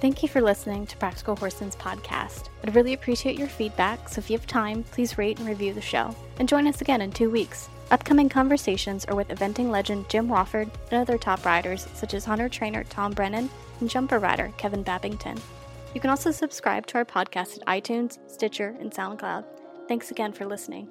Thank 0.00 0.22
you 0.22 0.28
for 0.28 0.42
listening 0.42 0.86
to 0.88 0.96
Practical 0.96 1.36
Horseman's 1.36 1.76
podcast. 1.76 2.48
I'd 2.62 2.74
really 2.74 2.92
appreciate 2.92 3.38
your 3.38 3.48
feedback, 3.48 4.08
so 4.08 4.18
if 4.18 4.28
you 4.28 4.36
have 4.36 4.46
time, 4.46 4.82
please 4.82 5.16
rate 5.16 5.38
and 5.38 5.48
review 5.48 5.72
the 5.72 5.80
show. 5.80 6.14
And 6.38 6.48
join 6.48 6.66
us 6.66 6.82
again 6.82 7.00
in 7.00 7.10
two 7.10 7.30
weeks. 7.30 7.70
Upcoming 7.90 8.28
conversations 8.28 9.04
are 9.06 9.14
with 9.14 9.28
eventing 9.28 9.70
legend 9.70 10.08
Jim 10.10 10.28
Wofford 10.28 10.68
and 10.90 11.00
other 11.00 11.16
top 11.16 11.46
riders 11.46 11.86
such 11.94 12.12
as 12.12 12.24
hunter 12.24 12.48
trainer 12.48 12.84
Tom 12.84 13.12
Brennan 13.12 13.48
and 13.80 13.88
jumper 13.88 14.18
rider 14.18 14.52
Kevin 14.58 14.82
Babington. 14.82 15.40
You 15.94 16.00
can 16.00 16.10
also 16.10 16.32
subscribe 16.32 16.86
to 16.88 16.98
our 16.98 17.04
podcast 17.04 17.60
at 17.60 17.66
iTunes, 17.66 18.18
Stitcher, 18.26 18.76
and 18.80 18.90
SoundCloud. 18.90 19.44
Thanks 19.86 20.10
again 20.10 20.32
for 20.32 20.44
listening. 20.44 20.88